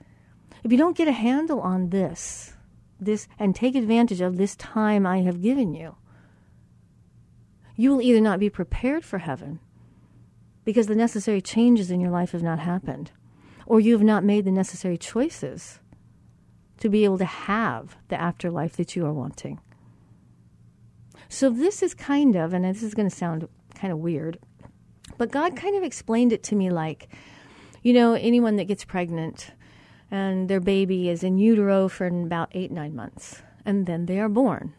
if 0.63 0.71
you 0.71 0.79
don't 0.79 0.97
get 0.97 1.09
a 1.09 1.13
handle 1.13 1.61
on 1.61 1.89
this, 1.89 2.53
this, 3.01 3.29
and 3.39 3.57
take 3.57 3.75
advantage 3.75 4.21
of 4.21 4.37
this 4.37 4.55
time 4.55 5.07
I 5.07 5.23
have 5.23 5.43
given 5.43 5.75
you, 5.75 5.97
you 7.77 7.91
will 7.91 8.03
either 8.03 8.21
not 8.21 8.39
be 8.39 8.51
prepared 8.51 9.05
for 9.05 9.19
heaven 9.19 9.61
because 10.65 10.87
the 10.87 10.95
necessary 10.95 11.41
changes 11.41 11.91
in 11.91 12.01
your 12.01 12.11
life 12.11 12.33
have 12.33 12.43
not 12.43 12.59
happened, 12.59 13.11
or 13.67 13.81
you 13.81 13.93
have 13.93 14.03
not 14.03 14.25
made 14.25 14.45
the 14.45 14.51
necessary 14.51 14.97
choices 14.97 15.81
to 16.79 16.89
be 16.89 17.05
able 17.05 17.19
to 17.19 17.25
have 17.25 17.97
the 18.09 18.21
afterlife 18.21 18.77
that 18.77 18.97
you 18.97 19.05
are 19.05 19.13
wanting. 19.13 19.61
So, 21.29 21.51
this 21.51 21.83
is 21.83 21.95
kind 21.95 22.37
of, 22.37 22.53
and 22.53 22.65
this 22.65 22.83
is 22.83 22.95
going 22.95 23.09
to 23.09 23.15
sound 23.15 23.49
kind 23.75 23.93
of 23.93 23.99
weird, 23.99 24.39
but 25.19 25.31
God 25.31 25.57
kind 25.57 25.77
of 25.77 25.83
explained 25.83 26.33
it 26.33 26.43
to 26.45 26.57
me 26.57 26.71
like, 26.71 27.09
you 27.83 27.93
know, 27.93 28.15
anyone 28.15 28.57
that 28.57 28.65
gets 28.65 28.85
pregnant 28.85 29.51
and 30.11 30.49
their 30.49 30.61
baby 30.61 31.09
is 31.09 31.23
in 31.23 31.39
utero 31.39 31.89
for 31.89 32.07
about 32.07 32.51
eight, 32.53 32.71
nine 32.71 32.95
months, 32.95 33.43
and 33.65 33.87
then 33.87 34.07
they 34.07 34.19
are 34.19 34.29
born. 34.29 34.75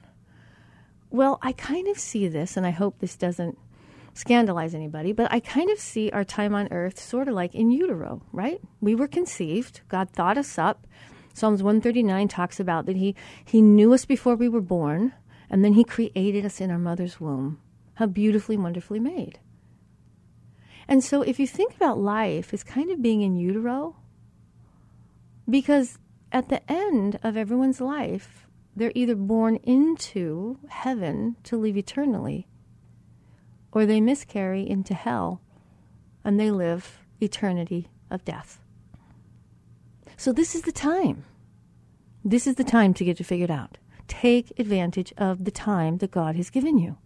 Well, 1.16 1.40
I 1.42 1.54
kind 1.54 1.88
of 1.88 1.98
see 1.98 2.28
this, 2.28 2.58
and 2.58 2.68
I 2.68 2.72
hope 2.72 3.00
this 3.00 3.16
doesn't 3.16 3.58
scandalize 4.14 4.76
anybody, 4.76 5.14
but 5.14 5.32
I 5.32 5.40
kind 5.40 5.70
of 5.70 5.80
see 5.80 6.12
our 6.12 6.26
time 6.26 6.54
on 6.54 6.68
earth 6.72 7.00
sort 7.00 7.30
of 7.30 7.36
like 7.36 7.56
in 7.56 7.72
utero, 7.72 8.22
right? 8.34 8.60
We 8.82 8.96
were 8.96 9.08
conceived, 9.08 9.80
God 9.88 10.10
thought 10.10 10.38
us 10.38 10.58
up, 10.58 10.86
Psalms 11.34 11.64
139 11.64 12.28
talks 12.28 12.60
about 12.60 12.86
that 12.88 12.98
he, 12.98 13.16
he 13.46 13.62
knew 13.62 13.94
us 13.94 14.04
before 14.04 14.36
we 14.36 14.50
were 14.50 14.60
born, 14.60 15.14
and 15.50 15.64
then 15.64 15.72
he 15.72 15.86
created 15.86 16.46
us 16.46 16.60
in 16.60 16.70
our 16.70 16.78
mother's 16.78 17.22
womb. 17.22 17.62
How 17.94 18.08
beautifully, 18.08 18.58
wonderfully 18.58 19.00
made. 19.00 19.40
And 20.86 21.02
so 21.02 21.22
if 21.22 21.40
you 21.40 21.48
think 21.48 21.78
about 21.78 21.98
life 21.98 22.54
as 22.54 22.62
kind 22.62 22.92
of 22.92 23.02
being 23.02 23.22
in 23.22 23.38
utero, 23.38 23.96
because 25.50 25.98
at 26.34 26.50
the 26.50 26.70
end 26.70 27.20
of 27.24 27.38
everyone's 27.38 27.80
life, 27.80 28.45
they're 28.76 28.92
either 28.96 29.16
born 29.16 29.56
into 29.58 30.60
heaven 30.68 31.36
to 31.44 31.58
live 31.58 31.78
eternally, 31.78 32.48
or 33.72 33.86
they 33.86 34.02
miscarry 34.02 34.68
into 34.68 34.94
hell 34.94 35.42
and 36.24 36.40
they 36.40 36.52
live 36.52 37.00
eternity 37.22 37.88
of 38.10 38.26
death. 38.26 38.60
So 40.18 40.32
this 40.32 40.56
is 40.56 40.64
the 40.64 40.72
time. 40.72 41.26
This 42.24 42.48
is 42.48 42.56
the 42.56 42.64
time 42.64 42.94
to 42.96 43.06
get 43.06 43.20
it 43.20 43.26
figured 43.26 43.52
out. 43.52 43.78
Take 44.08 44.58
advantage 44.60 45.14
of 45.18 45.46
the 45.46 45.52
time 45.52 45.98
that 45.98 46.12
God 46.12 46.36
has 46.36 46.50
given 46.50 46.78
you. 46.78 46.98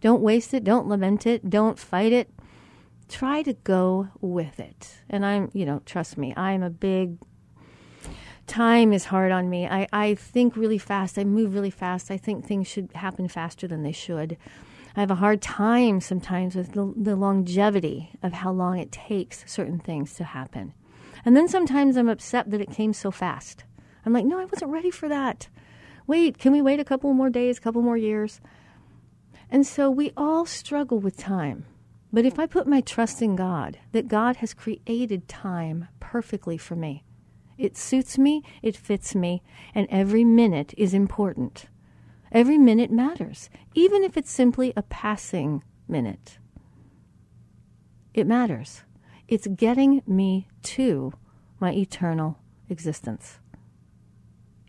Don't 0.00 0.22
waste 0.22 0.54
it. 0.54 0.64
Don't 0.64 0.88
lament 0.88 1.26
it. 1.26 1.48
Don't 1.48 1.78
fight 1.78 2.12
it. 2.12 2.30
Try 3.08 3.42
to 3.42 3.52
go 3.52 4.08
with 4.20 4.60
it. 4.60 4.98
And 5.08 5.24
I'm, 5.24 5.50
you 5.52 5.64
know, 5.64 5.82
trust 5.86 6.18
me, 6.18 6.34
I'm 6.36 6.62
a 6.62 6.70
big 6.70 7.18
time 8.48 8.92
is 8.92 9.04
hard 9.04 9.30
on 9.30 9.48
me. 9.48 9.66
I, 9.66 9.86
I 9.92 10.14
think 10.14 10.56
really 10.56 10.78
fast. 10.78 11.18
I 11.18 11.24
move 11.24 11.54
really 11.54 11.70
fast. 11.70 12.10
I 12.10 12.16
think 12.16 12.44
things 12.44 12.66
should 12.66 12.90
happen 12.94 13.28
faster 13.28 13.68
than 13.68 13.82
they 13.82 13.92
should. 13.92 14.36
I 14.96 15.00
have 15.00 15.10
a 15.10 15.16
hard 15.16 15.40
time 15.40 16.00
sometimes 16.00 16.56
with 16.56 16.72
the, 16.72 16.92
the 16.96 17.14
longevity 17.14 18.10
of 18.22 18.32
how 18.32 18.50
long 18.50 18.78
it 18.78 18.90
takes 18.90 19.44
certain 19.46 19.78
things 19.78 20.14
to 20.14 20.24
happen. 20.24 20.74
And 21.24 21.36
then 21.36 21.46
sometimes 21.46 21.96
I'm 21.96 22.08
upset 22.08 22.50
that 22.50 22.60
it 22.60 22.72
came 22.72 22.92
so 22.92 23.10
fast. 23.10 23.64
I'm 24.04 24.12
like, 24.12 24.24
no, 24.24 24.40
I 24.40 24.46
wasn't 24.46 24.72
ready 24.72 24.90
for 24.90 25.08
that. 25.08 25.48
Wait, 26.06 26.38
can 26.38 26.52
we 26.52 26.62
wait 26.62 26.80
a 26.80 26.84
couple 26.84 27.12
more 27.12 27.30
days, 27.30 27.58
a 27.58 27.60
couple 27.60 27.82
more 27.82 27.96
years? 27.96 28.40
And 29.50 29.66
so 29.66 29.90
we 29.90 30.12
all 30.16 30.46
struggle 30.46 30.98
with 30.98 31.16
time. 31.16 31.66
But 32.12 32.24
if 32.24 32.38
I 32.38 32.46
put 32.46 32.66
my 32.66 32.80
trust 32.80 33.20
in 33.20 33.36
God, 33.36 33.78
that 33.92 34.08
God 34.08 34.36
has 34.36 34.54
created 34.54 35.28
time 35.28 35.88
perfectly 36.00 36.56
for 36.56 36.74
me, 36.74 37.04
it 37.58 37.76
suits 37.76 38.16
me, 38.16 38.42
it 38.62 38.76
fits 38.76 39.14
me, 39.14 39.42
and 39.74 39.86
every 39.90 40.24
minute 40.24 40.72
is 40.78 40.94
important. 40.94 41.66
Every 42.30 42.56
minute 42.56 42.90
matters, 42.90 43.50
even 43.74 44.04
if 44.04 44.16
it's 44.16 44.30
simply 44.30 44.72
a 44.76 44.82
passing 44.82 45.64
minute. 45.88 46.38
It 48.14 48.26
matters. 48.26 48.82
It's 49.26 49.46
getting 49.46 50.02
me 50.06 50.48
to 50.62 51.12
my 51.60 51.72
eternal 51.72 52.38
existence. 52.68 53.38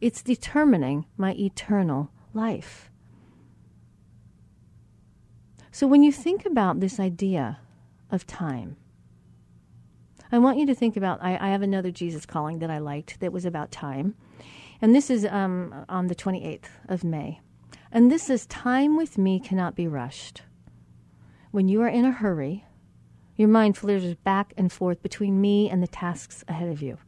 It's 0.01 0.21
determining 0.21 1.05
my 1.17 1.33
eternal 1.33 2.09
life. 2.33 2.89
So 5.71 5.87
when 5.87 6.03
you 6.03 6.11
think 6.11 6.45
about 6.45 6.79
this 6.79 6.99
idea 6.99 7.59
of 8.11 8.25
time, 8.25 8.77
I 10.31 10.37
want 10.37 10.57
you 10.57 10.65
to 10.67 10.75
think 10.75 10.95
about. 10.95 11.23
I, 11.23 11.37
I 11.39 11.49
have 11.49 11.61
another 11.61 11.91
Jesus 11.91 12.25
calling 12.25 12.59
that 12.59 12.69
I 12.69 12.77
liked 12.77 13.19
that 13.19 13.33
was 13.33 13.45
about 13.45 13.71
time. 13.71 14.15
And 14.81 14.95
this 14.95 15.09
is 15.09 15.25
um, 15.25 15.85
on 15.89 16.07
the 16.07 16.15
28th 16.15 16.69
of 16.87 17.03
May. 17.03 17.41
And 17.91 18.11
this 18.11 18.29
is 18.29 18.45
Time 18.45 18.95
with 18.95 19.17
me 19.17 19.39
cannot 19.39 19.75
be 19.75 19.87
rushed. 19.87 20.43
When 21.51 21.67
you 21.67 21.81
are 21.81 21.87
in 21.87 22.05
a 22.05 22.11
hurry, 22.11 22.65
your 23.35 23.47
mind 23.47 23.77
flitters 23.77 24.13
back 24.15 24.53
and 24.55 24.71
forth 24.71 25.01
between 25.01 25.41
me 25.41 25.69
and 25.69 25.81
the 25.81 25.87
tasks 25.87 26.43
ahead 26.47 26.69
of 26.69 26.81
you. 26.81 26.99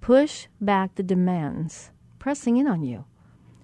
Push 0.00 0.48
back 0.60 0.96
the 0.96 1.02
demands 1.02 1.92
pressing 2.22 2.56
in 2.56 2.68
on 2.68 2.84
you. 2.84 3.04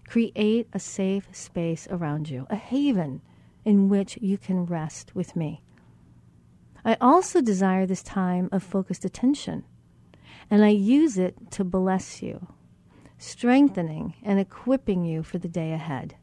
Create 0.09 0.66
a 0.72 0.81
safe 0.81 1.29
space 1.31 1.87
around 1.93 2.29
you, 2.29 2.45
a 2.51 2.57
haven 2.57 3.22
in 3.64 3.89
which 3.89 4.18
you 4.20 4.37
can 4.37 4.66
rest 4.66 5.14
with 5.14 5.37
me. 5.37 5.62
I 6.89 6.97
also 7.03 7.43
desire 7.43 7.84
this 7.84 8.03
time 8.03 8.49
of 8.51 8.62
focused 8.62 9.05
attention, 9.05 9.64
and 10.51 10.64
I 10.64 10.70
use 10.70 11.18
it 11.18 11.51
to 11.51 11.62
bless 11.62 12.22
you, 12.22 12.47
strengthening 13.18 14.14
and 14.22 14.41
equipping 14.41 15.05
you 15.05 15.22
for 15.22 15.36
the 15.36 15.49
day 15.51 15.74
ahead. 15.74 16.14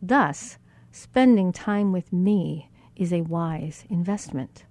Thus, 0.00 0.56
spending 0.92 1.52
time 1.52 1.92
with 1.92 2.10
me 2.10 2.70
is 2.96 3.12
a 3.12 3.20
wise 3.20 3.84
investment. 3.90 4.64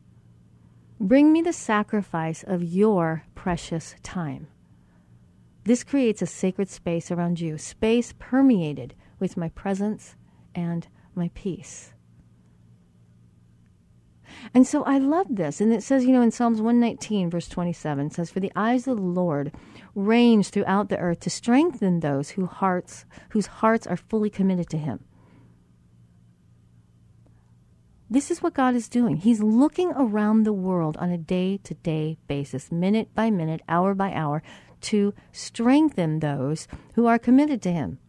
Bring 1.00 1.32
me 1.32 1.44
the 1.44 1.54
sacrifice 1.54 2.42
of 2.42 2.64
your 2.64 3.24
precious 3.36 3.94
time. 4.02 4.48
This 5.66 5.84
creates 5.84 6.24
a 6.24 6.26
sacred 6.26 6.68
space 6.68 7.12
around 7.12 7.40
you, 7.40 7.60
space 7.60 8.12
permeated 8.18 8.96
with 9.20 9.38
my 9.38 9.50
presence 9.50 10.16
and 10.56 10.88
my 11.14 11.30
peace. 11.36 11.94
And 14.54 14.66
so 14.66 14.84
I 14.84 14.98
love 14.98 15.28
this. 15.30 15.62
And 15.62 15.74
it 15.74 15.84
says, 15.84 16.06
you 16.06 16.12
know, 16.12 16.22
in 16.22 16.32
Psalms 16.32 16.62
119, 16.62 17.30
verse 17.30 17.48
27, 17.48 18.08
it 18.08 18.14
says, 18.14 18.30
For 18.30 18.40
the 18.40 18.52
eyes 18.56 18.88
of 18.88 18.98
the 18.98 19.04
Lord 19.04 19.52
range 19.96 20.50
throughout 20.50 20.90
the 20.90 20.98
earth 20.98 21.22
to 21.22 21.30
strengthen 21.30 22.00
those 22.00 22.32
whose 22.32 22.50
hearts, 22.50 23.06
whose 23.30 23.48
hearts 23.48 23.88
are 23.88 23.98
fully 23.98 24.30
committed 24.30 24.70
to 24.70 24.78
Him. 24.78 25.04
This 28.12 28.30
is 28.30 28.44
what 28.44 28.54
God 28.54 28.76
is 28.76 28.90
doing. 28.90 29.16
He's 29.16 29.42
looking 29.42 29.94
around 29.96 30.44
the 30.44 30.52
world 30.52 30.98
on 30.98 31.12
a 31.12 31.18
day 31.18 31.58
to 31.64 31.74
day 31.76 32.18
basis, 32.28 32.70
minute 32.70 33.16
by 33.16 33.32
minute, 33.32 33.62
hour 33.70 33.96
by 33.96 34.12
hour, 34.12 34.44
to 34.82 35.14
strengthen 35.32 36.20
those 36.20 36.68
who 36.96 37.08
are 37.08 37.18
committed 37.18 37.62
to 37.62 37.72
Him. 37.72 38.00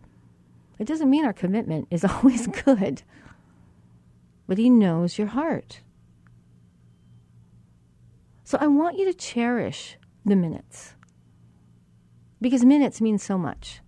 It 0.81 0.89
doesn't 0.89 1.09
mean 1.09 1.25
our 1.25 1.33
commitment 1.33 1.87
is 1.91 2.05
always 2.05 2.49
good, 2.49 3.03
but 4.49 4.59
He 4.59 4.69
knows 4.69 5.19
your 5.19 5.29
heart. 5.29 5.83
So 8.53 8.59
I 8.61 8.67
want 8.67 8.99
you 8.99 9.07
to 9.07 9.15
cherish 9.15 9.97
the 10.27 10.37
minutes 10.37 10.95
because 12.39 12.67
minutes 12.67 13.01
mean 13.01 13.17
so 13.17 13.39
much. 13.39 13.81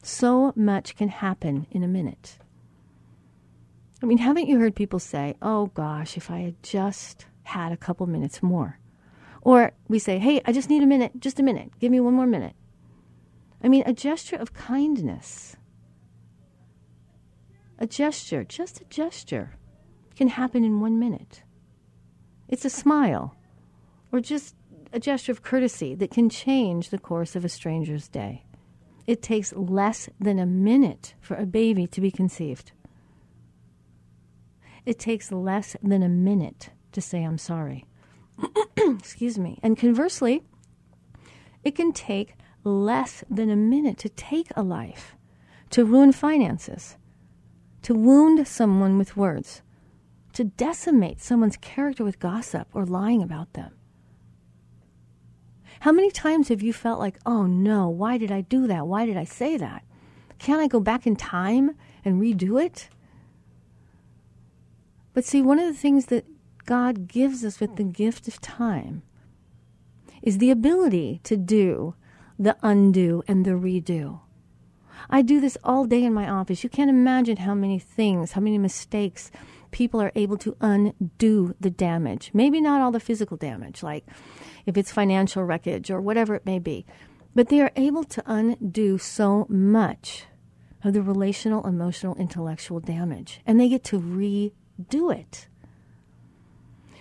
So 0.00 0.52
much 0.54 0.94
can 0.94 1.08
happen 1.08 1.66
in 1.72 1.82
a 1.82 1.88
minute. 1.88 2.38
I 4.00 4.06
mean, 4.06 4.18
haven't 4.18 4.46
you 4.46 4.60
heard 4.60 4.76
people 4.76 5.00
say, 5.00 5.34
oh 5.42 5.72
gosh, 5.74 6.16
if 6.16 6.30
I 6.30 6.38
had 6.38 6.62
just 6.62 7.26
had 7.42 7.72
a 7.72 7.76
couple 7.76 8.06
minutes 8.06 8.44
more? 8.44 8.78
Or 9.40 9.72
we 9.88 9.98
say, 9.98 10.20
hey, 10.20 10.40
I 10.44 10.52
just 10.52 10.70
need 10.70 10.84
a 10.84 10.86
minute, 10.86 11.18
just 11.18 11.40
a 11.40 11.42
minute, 11.42 11.72
give 11.80 11.90
me 11.90 11.98
one 11.98 12.14
more 12.14 12.28
minute. 12.28 12.54
I 13.60 13.66
mean, 13.66 13.82
a 13.86 13.92
gesture 13.92 14.36
of 14.36 14.54
kindness, 14.54 15.56
a 17.76 17.88
gesture, 17.88 18.44
just 18.44 18.82
a 18.82 18.84
gesture, 18.84 19.56
can 20.14 20.28
happen 20.28 20.62
in 20.62 20.78
one 20.78 21.00
minute. 21.00 21.42
It's 22.46 22.64
a 22.64 22.70
smile, 22.70 23.34
or 24.12 24.20
just 24.20 24.54
a 24.92 25.00
gesture 25.00 25.32
of 25.32 25.42
courtesy 25.42 25.94
that 25.94 26.10
can 26.10 26.28
change 26.28 26.90
the 26.90 26.98
course 26.98 27.36
of 27.36 27.44
a 27.44 27.48
stranger's 27.48 28.08
day. 28.08 28.44
It 29.06 29.22
takes 29.22 29.52
less 29.52 30.08
than 30.18 30.38
a 30.38 30.46
minute 30.46 31.14
for 31.20 31.36
a 31.36 31.46
baby 31.46 31.86
to 31.88 32.00
be 32.00 32.10
conceived. 32.10 32.72
It 34.84 34.98
takes 34.98 35.30
less 35.30 35.76
than 35.82 36.02
a 36.02 36.08
minute 36.08 36.70
to 36.92 37.00
say, 37.00 37.22
I'm 37.22 37.38
sorry. 37.38 37.86
Excuse 38.76 39.38
me. 39.38 39.58
And 39.62 39.76
conversely, 39.76 40.42
it 41.62 41.74
can 41.74 41.92
take 41.92 42.34
less 42.64 43.24
than 43.30 43.50
a 43.50 43.56
minute 43.56 43.98
to 43.98 44.08
take 44.08 44.48
a 44.56 44.62
life, 44.62 45.14
to 45.70 45.84
ruin 45.84 46.12
finances, 46.12 46.96
to 47.82 47.94
wound 47.94 48.46
someone 48.46 48.98
with 48.98 49.16
words, 49.16 49.62
to 50.32 50.44
decimate 50.44 51.20
someone's 51.20 51.56
character 51.56 52.04
with 52.04 52.18
gossip 52.18 52.68
or 52.72 52.84
lying 52.84 53.22
about 53.22 53.52
them. 53.54 53.72
How 55.80 55.92
many 55.92 56.10
times 56.10 56.48
have 56.48 56.60
you 56.62 56.74
felt 56.74 57.00
like, 57.00 57.18
oh 57.24 57.46
no, 57.46 57.88
why 57.88 58.18
did 58.18 58.30
I 58.30 58.42
do 58.42 58.66
that? 58.66 58.86
Why 58.86 59.06
did 59.06 59.16
I 59.16 59.24
say 59.24 59.56
that? 59.56 59.82
Can't 60.38 60.60
I 60.60 60.68
go 60.68 60.78
back 60.78 61.06
in 61.06 61.16
time 61.16 61.74
and 62.04 62.20
redo 62.20 62.62
it? 62.62 62.90
But 65.14 65.24
see, 65.24 65.40
one 65.40 65.58
of 65.58 65.66
the 65.66 65.78
things 65.78 66.06
that 66.06 66.26
God 66.66 67.08
gives 67.08 67.44
us 67.44 67.60
with 67.60 67.76
the 67.76 67.82
gift 67.82 68.28
of 68.28 68.40
time 68.42 69.02
is 70.22 70.36
the 70.36 70.50
ability 70.50 71.20
to 71.24 71.36
do 71.36 71.94
the 72.38 72.56
undo 72.62 73.22
and 73.26 73.46
the 73.46 73.52
redo. 73.52 74.20
I 75.08 75.22
do 75.22 75.40
this 75.40 75.56
all 75.64 75.86
day 75.86 76.04
in 76.04 76.12
my 76.12 76.28
office. 76.28 76.62
You 76.62 76.68
can't 76.68 76.90
imagine 76.90 77.38
how 77.38 77.54
many 77.54 77.78
things, 77.78 78.32
how 78.32 78.42
many 78.42 78.58
mistakes 78.58 79.30
people 79.70 80.00
are 80.00 80.12
able 80.14 80.36
to 80.38 80.56
undo 80.60 81.54
the 81.60 81.70
damage. 81.70 82.30
Maybe 82.34 82.60
not 82.60 82.80
all 82.80 82.90
the 82.90 83.00
physical 83.00 83.36
damage, 83.36 83.82
like 83.82 84.04
if 84.66 84.76
it's 84.76 84.92
financial 84.92 85.44
wreckage 85.44 85.90
or 85.90 86.00
whatever 86.00 86.34
it 86.34 86.46
may 86.46 86.58
be. 86.58 86.86
But 87.34 87.48
they 87.48 87.60
are 87.60 87.72
able 87.76 88.04
to 88.04 88.22
undo 88.26 88.98
so 88.98 89.46
much 89.48 90.26
of 90.82 90.94
the 90.94 91.02
relational, 91.02 91.66
emotional, 91.66 92.16
intellectual 92.16 92.80
damage. 92.80 93.40
And 93.46 93.60
they 93.60 93.68
get 93.68 93.84
to 93.84 94.00
redo 94.00 95.14
it. 95.14 95.48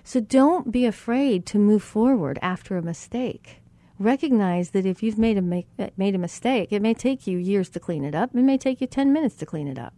So 0.03 0.20
don't 0.20 0.72
be 0.72 0.86
afraid 0.86 1.45
to 1.47 1.59
move 1.59 1.84
forward 1.84 2.39
after 2.41 2.78
a 2.78 2.82
mistake. 2.82 3.61
Recognize 3.99 4.72
that 4.72 4.86
if 4.86 5.03
you've 5.03 5.17
made 5.17 5.38
a, 5.38 5.41
make, 5.41 5.67
made 5.97 6.15
a 6.15 6.20
mistake, 6.20 6.72
it 6.72 6.82
may 6.82 6.93
take 6.93 7.28
you 7.28 7.38
years 7.38 7.70
to 7.70 7.80
clean 7.80 8.03
it 8.03 8.15
up. 8.15 8.34
It 8.34 8.41
may 8.41 8.57
take 8.57 8.82
you 8.82 8.88
10 8.88 9.11
minutes 9.11 9.36
to 9.36 9.45
clean 9.45 9.67
it 9.67 9.78
up. 9.78 9.93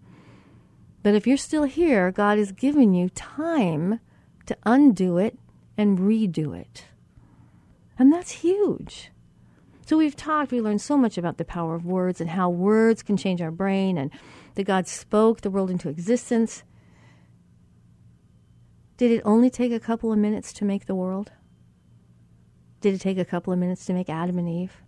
But 1.03 1.15
if 1.15 1.25
you're 1.25 1.37
still 1.37 1.63
here, 1.63 2.11
God 2.11 2.37
has 2.37 2.51
given 2.51 2.93
you 2.93 3.09
time 3.09 3.99
to 4.45 4.57
undo 4.65 5.17
it 5.17 5.37
and 5.77 5.99
redo 5.99 6.55
it. 6.55 6.85
And 7.97 8.11
that's 8.11 8.31
huge. 8.31 9.11
So 9.85 9.97
we've 9.97 10.15
talked, 10.15 10.51
we 10.51 10.61
learned 10.61 10.81
so 10.81 10.97
much 10.97 11.17
about 11.17 11.37
the 11.37 11.45
power 11.45 11.75
of 11.75 11.85
words 11.85 12.21
and 12.21 12.29
how 12.29 12.49
words 12.49 13.03
can 13.03 13.17
change 13.17 13.41
our 13.41 13.51
brain 13.51 13.97
and 13.97 14.11
that 14.55 14.63
God 14.63 14.87
spoke 14.87 15.41
the 15.41 15.49
world 15.49 15.69
into 15.69 15.89
existence. 15.89 16.63
Did 18.97 19.11
it 19.11 19.21
only 19.25 19.49
take 19.49 19.71
a 19.71 19.79
couple 19.79 20.13
of 20.13 20.19
minutes 20.19 20.53
to 20.53 20.65
make 20.65 20.85
the 20.85 20.95
world? 20.95 21.31
Did 22.79 22.93
it 22.93 23.01
take 23.01 23.17
a 23.17 23.25
couple 23.25 23.51
of 23.51 23.59
minutes 23.59 23.85
to 23.85 23.93
make 23.93 24.09
Adam 24.09 24.37
and 24.37 24.47
Eve? 24.47 24.81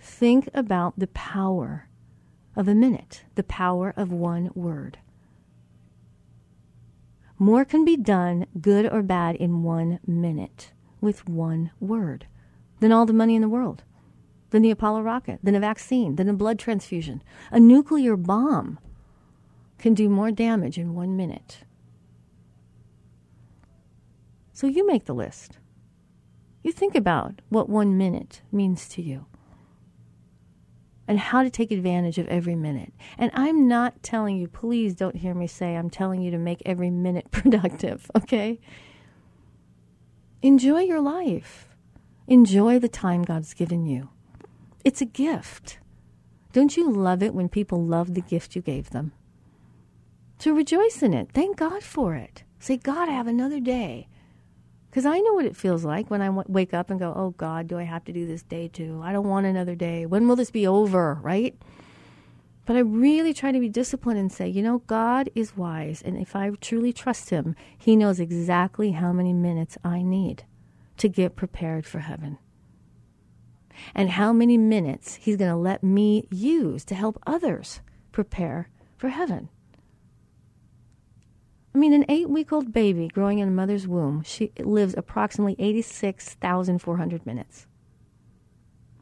Think 0.00 0.48
about 0.54 0.98
the 0.98 1.08
power 1.08 1.88
of 2.56 2.68
a 2.68 2.74
minute, 2.74 3.24
the 3.34 3.42
power 3.42 3.92
of 3.96 4.12
one 4.12 4.50
word. 4.54 4.98
More 7.38 7.64
can 7.64 7.84
be 7.84 7.96
done, 7.96 8.46
good 8.60 8.90
or 8.90 9.02
bad, 9.02 9.36
in 9.36 9.62
one 9.62 9.98
minute 10.06 10.72
with 11.00 11.28
one 11.28 11.70
word 11.80 12.26
than 12.80 12.92
all 12.92 13.06
the 13.06 13.12
money 13.12 13.34
in 13.34 13.42
the 13.42 13.48
world, 13.48 13.82
than 14.50 14.62
the 14.62 14.70
Apollo 14.70 15.02
rocket, 15.02 15.40
than 15.42 15.54
a 15.54 15.60
vaccine, 15.60 16.16
than 16.16 16.28
a 16.28 16.34
blood 16.34 16.58
transfusion. 16.58 17.22
A 17.50 17.58
nuclear 17.58 18.16
bomb 18.16 18.78
can 19.78 19.94
do 19.94 20.08
more 20.08 20.30
damage 20.30 20.78
in 20.78 20.94
one 20.94 21.16
minute. 21.16 21.64
So 24.52 24.66
you 24.66 24.86
make 24.86 25.06
the 25.06 25.14
list. 25.14 25.58
You 26.62 26.72
think 26.72 26.94
about 26.94 27.42
what 27.48 27.68
one 27.68 27.98
minute 27.98 28.42
means 28.52 28.88
to 28.90 29.02
you 29.02 29.26
and 31.06 31.18
how 31.18 31.42
to 31.42 31.50
take 31.50 31.70
advantage 31.70 32.18
of 32.18 32.28
every 32.28 32.54
minute. 32.54 32.92
And 33.18 33.30
I'm 33.34 33.68
not 33.68 34.02
telling 34.02 34.36
you, 34.36 34.48
please 34.48 34.94
don't 34.94 35.16
hear 35.16 35.34
me 35.34 35.46
say 35.46 35.76
I'm 35.76 35.90
telling 35.90 36.22
you 36.22 36.30
to 36.30 36.38
make 36.38 36.62
every 36.64 36.90
minute 36.90 37.28
productive, 37.30 38.10
okay? 38.16 38.60
Enjoy 40.42 40.80
your 40.80 41.00
life. 41.00 41.68
Enjoy 42.26 42.78
the 42.78 42.88
time 42.88 43.22
God's 43.22 43.54
given 43.54 43.86
you. 43.86 44.08
It's 44.84 45.00
a 45.00 45.06
gift. 45.06 45.78
Don't 46.52 46.76
you 46.76 46.90
love 46.90 47.22
it 47.22 47.34
when 47.34 47.48
people 47.48 47.82
love 47.82 48.14
the 48.14 48.20
gift 48.20 48.54
you 48.54 48.62
gave 48.62 48.90
them? 48.90 49.12
So 50.38 50.52
rejoice 50.52 51.02
in 51.02 51.14
it. 51.14 51.30
Thank 51.32 51.56
God 51.56 51.82
for 51.82 52.14
it. 52.14 52.44
Say, 52.58 52.76
God, 52.76 53.08
I 53.08 53.12
have 53.12 53.26
another 53.26 53.60
day. 53.60 54.08
Because 54.94 55.06
I 55.06 55.18
know 55.18 55.34
what 55.34 55.44
it 55.44 55.56
feels 55.56 55.84
like 55.84 56.08
when 56.08 56.22
I 56.22 56.26
w- 56.26 56.44
wake 56.46 56.72
up 56.72 56.88
and 56.88 57.00
go, 57.00 57.12
oh 57.16 57.30
God, 57.30 57.66
do 57.66 57.80
I 57.80 57.82
have 57.82 58.04
to 58.04 58.12
do 58.12 58.28
this 58.28 58.44
day 58.44 58.68
too? 58.68 59.00
I 59.02 59.12
don't 59.12 59.28
want 59.28 59.44
another 59.44 59.74
day. 59.74 60.06
When 60.06 60.28
will 60.28 60.36
this 60.36 60.52
be 60.52 60.68
over, 60.68 61.14
right? 61.14 61.60
But 62.64 62.76
I 62.76 62.78
really 62.78 63.34
try 63.34 63.50
to 63.50 63.58
be 63.58 63.68
disciplined 63.68 64.20
and 64.20 64.30
say, 64.30 64.46
you 64.46 64.62
know, 64.62 64.84
God 64.86 65.30
is 65.34 65.56
wise. 65.56 66.00
And 66.00 66.16
if 66.16 66.36
I 66.36 66.48
truly 66.60 66.92
trust 66.92 67.30
Him, 67.30 67.56
He 67.76 67.96
knows 67.96 68.20
exactly 68.20 68.92
how 68.92 69.12
many 69.12 69.32
minutes 69.32 69.76
I 69.82 70.02
need 70.02 70.44
to 70.98 71.08
get 71.08 71.34
prepared 71.34 71.86
for 71.86 71.98
heaven. 71.98 72.38
And 73.96 74.10
how 74.10 74.32
many 74.32 74.56
minutes 74.56 75.16
He's 75.16 75.36
going 75.36 75.50
to 75.50 75.56
let 75.56 75.82
me 75.82 76.28
use 76.30 76.84
to 76.84 76.94
help 76.94 77.20
others 77.26 77.80
prepare 78.12 78.68
for 78.96 79.08
heaven. 79.08 79.48
I 81.74 81.78
mean, 81.78 81.92
an 81.92 82.04
eight 82.08 82.30
week 82.30 82.52
old 82.52 82.72
baby 82.72 83.08
growing 83.08 83.40
in 83.40 83.48
a 83.48 83.50
mother's 83.50 83.88
womb, 83.88 84.22
she 84.22 84.52
lives 84.60 84.94
approximately 84.96 85.56
86,400 85.58 87.26
minutes. 87.26 87.66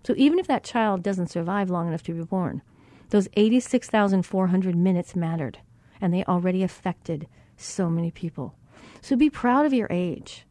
So 0.04 0.14
even 0.16 0.38
if 0.38 0.46
that 0.46 0.64
child 0.64 1.02
doesn't 1.02 1.30
survive 1.30 1.68
long 1.68 1.88
enough 1.88 2.02
to 2.04 2.14
be 2.14 2.24
born, 2.24 2.62
those 3.10 3.28
86,400 3.34 4.74
minutes 4.74 5.14
mattered, 5.14 5.58
and 6.00 6.14
they 6.14 6.24
already 6.24 6.62
affected 6.62 7.28
so 7.58 7.90
many 7.90 8.10
people. 8.10 8.54
So 9.02 9.16
be 9.16 9.28
proud 9.28 9.66
of 9.66 9.74
your 9.74 9.88
age. 9.90 10.46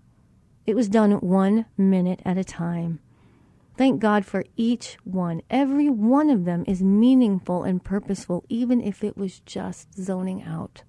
It 0.67 0.75
was 0.75 0.87
done 0.87 1.13
one 1.13 1.65
minute 1.75 2.21
at 2.23 2.37
a 2.37 2.43
time. 2.43 2.99
Thank 3.77 3.99
God 3.99 4.27
for 4.27 4.45
each 4.55 4.97
one. 5.03 5.41
Every 5.49 5.89
one 5.89 6.29
of 6.29 6.45
them 6.45 6.63
is 6.67 6.83
meaningful 6.83 7.63
and 7.63 7.83
purposeful, 7.83 8.45
even 8.47 8.79
if 8.79 9.03
it 9.03 9.17
was 9.17 9.39
just 9.39 9.95
zoning 9.95 10.43
out 10.43 10.83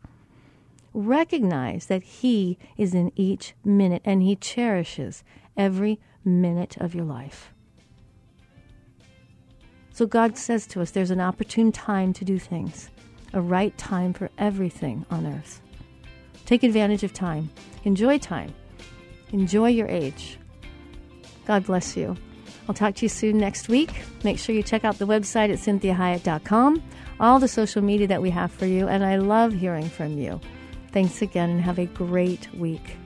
recognize 0.94 1.86
that 1.86 2.02
He 2.02 2.58
is 2.76 2.94
in 2.94 3.12
each 3.16 3.54
minute 3.64 4.02
and 4.04 4.22
He 4.22 4.36
cherishes 4.36 5.24
every 5.56 6.00
minute 6.24 6.76
of 6.78 6.94
your 6.94 7.04
life. 7.04 7.52
So 9.92 10.06
God 10.06 10.38
says 10.38 10.66
to 10.68 10.80
us 10.80 10.90
there's 10.90 11.10
an 11.10 11.20
opportune 11.20 11.70
time 11.70 12.12
to 12.14 12.24
do 12.24 12.38
things, 12.38 12.90
a 13.32 13.40
right 13.40 13.76
time 13.76 14.12
for 14.12 14.30
everything 14.38 15.04
on 15.10 15.26
earth. 15.26 15.60
Take 16.46 16.62
advantage 16.62 17.04
of 17.04 17.12
time, 17.12 17.50
enjoy 17.84 18.18
time, 18.18 18.54
enjoy 19.32 19.68
your 19.68 19.88
age. 19.88 20.38
God 21.44 21.66
bless 21.66 21.96
you. 21.96 22.16
I'll 22.68 22.74
talk 22.74 22.94
to 22.96 23.04
you 23.04 23.08
soon 23.08 23.38
next 23.38 23.68
week. 23.68 23.90
Make 24.22 24.38
sure 24.38 24.54
you 24.54 24.62
check 24.62 24.84
out 24.84 24.98
the 24.98 25.06
website 25.06 25.52
at 25.52 25.58
cinthiahiett.com, 25.58 26.82
all 27.18 27.38
the 27.38 27.48
social 27.48 27.82
media 27.82 28.06
that 28.06 28.22
we 28.22 28.30
have 28.30 28.52
for 28.52 28.66
you, 28.66 28.86
and 28.86 29.04
I 29.04 29.16
love 29.16 29.52
hearing 29.52 29.88
from 29.88 30.16
you. 30.16 30.40
Thanks 30.92 31.22
again 31.22 31.50
and 31.50 31.60
have 31.62 31.78
a 31.78 31.86
great 31.86 32.52
week. 32.54 32.96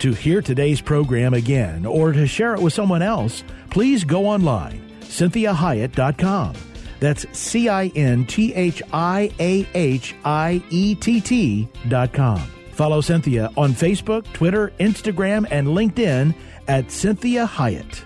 To 0.00 0.12
hear 0.12 0.40
today's 0.40 0.80
program 0.80 1.34
again 1.34 1.84
or 1.84 2.12
to 2.12 2.28
share 2.28 2.54
it 2.54 2.60
with 2.60 2.72
someone 2.72 3.02
else, 3.02 3.42
please 3.70 4.04
go 4.04 4.26
online, 4.26 4.80
cinthiahiett.com. 5.00 6.54
That's 7.00 7.26
C 7.36 7.68
I 7.68 7.88
N 7.96 8.24
T 8.24 8.54
H 8.54 8.82
I 8.92 9.32
A 9.40 9.66
H 9.74 10.14
I 10.24 10.62
E 10.70 10.94
T 10.94 11.20
T 11.20 11.68
dot 11.88 12.12
com. 12.12 12.55
Follow 12.76 13.00
Cinthia 13.00 13.50
on 13.56 13.72
Facebook, 13.72 14.30
Twitter, 14.34 14.70
Instagram, 14.78 15.46
and 15.50 15.68
LinkedIn 15.68 16.34
at 16.68 16.88
Cinthia 16.88 17.48
Hiett. 17.48 18.02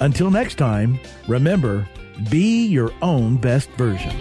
Until 0.00 0.30
next 0.30 0.56
time, 0.56 1.00
remember, 1.26 1.88
be 2.30 2.66
your 2.66 2.92
own 3.00 3.38
best 3.38 3.70
version. 3.70 4.14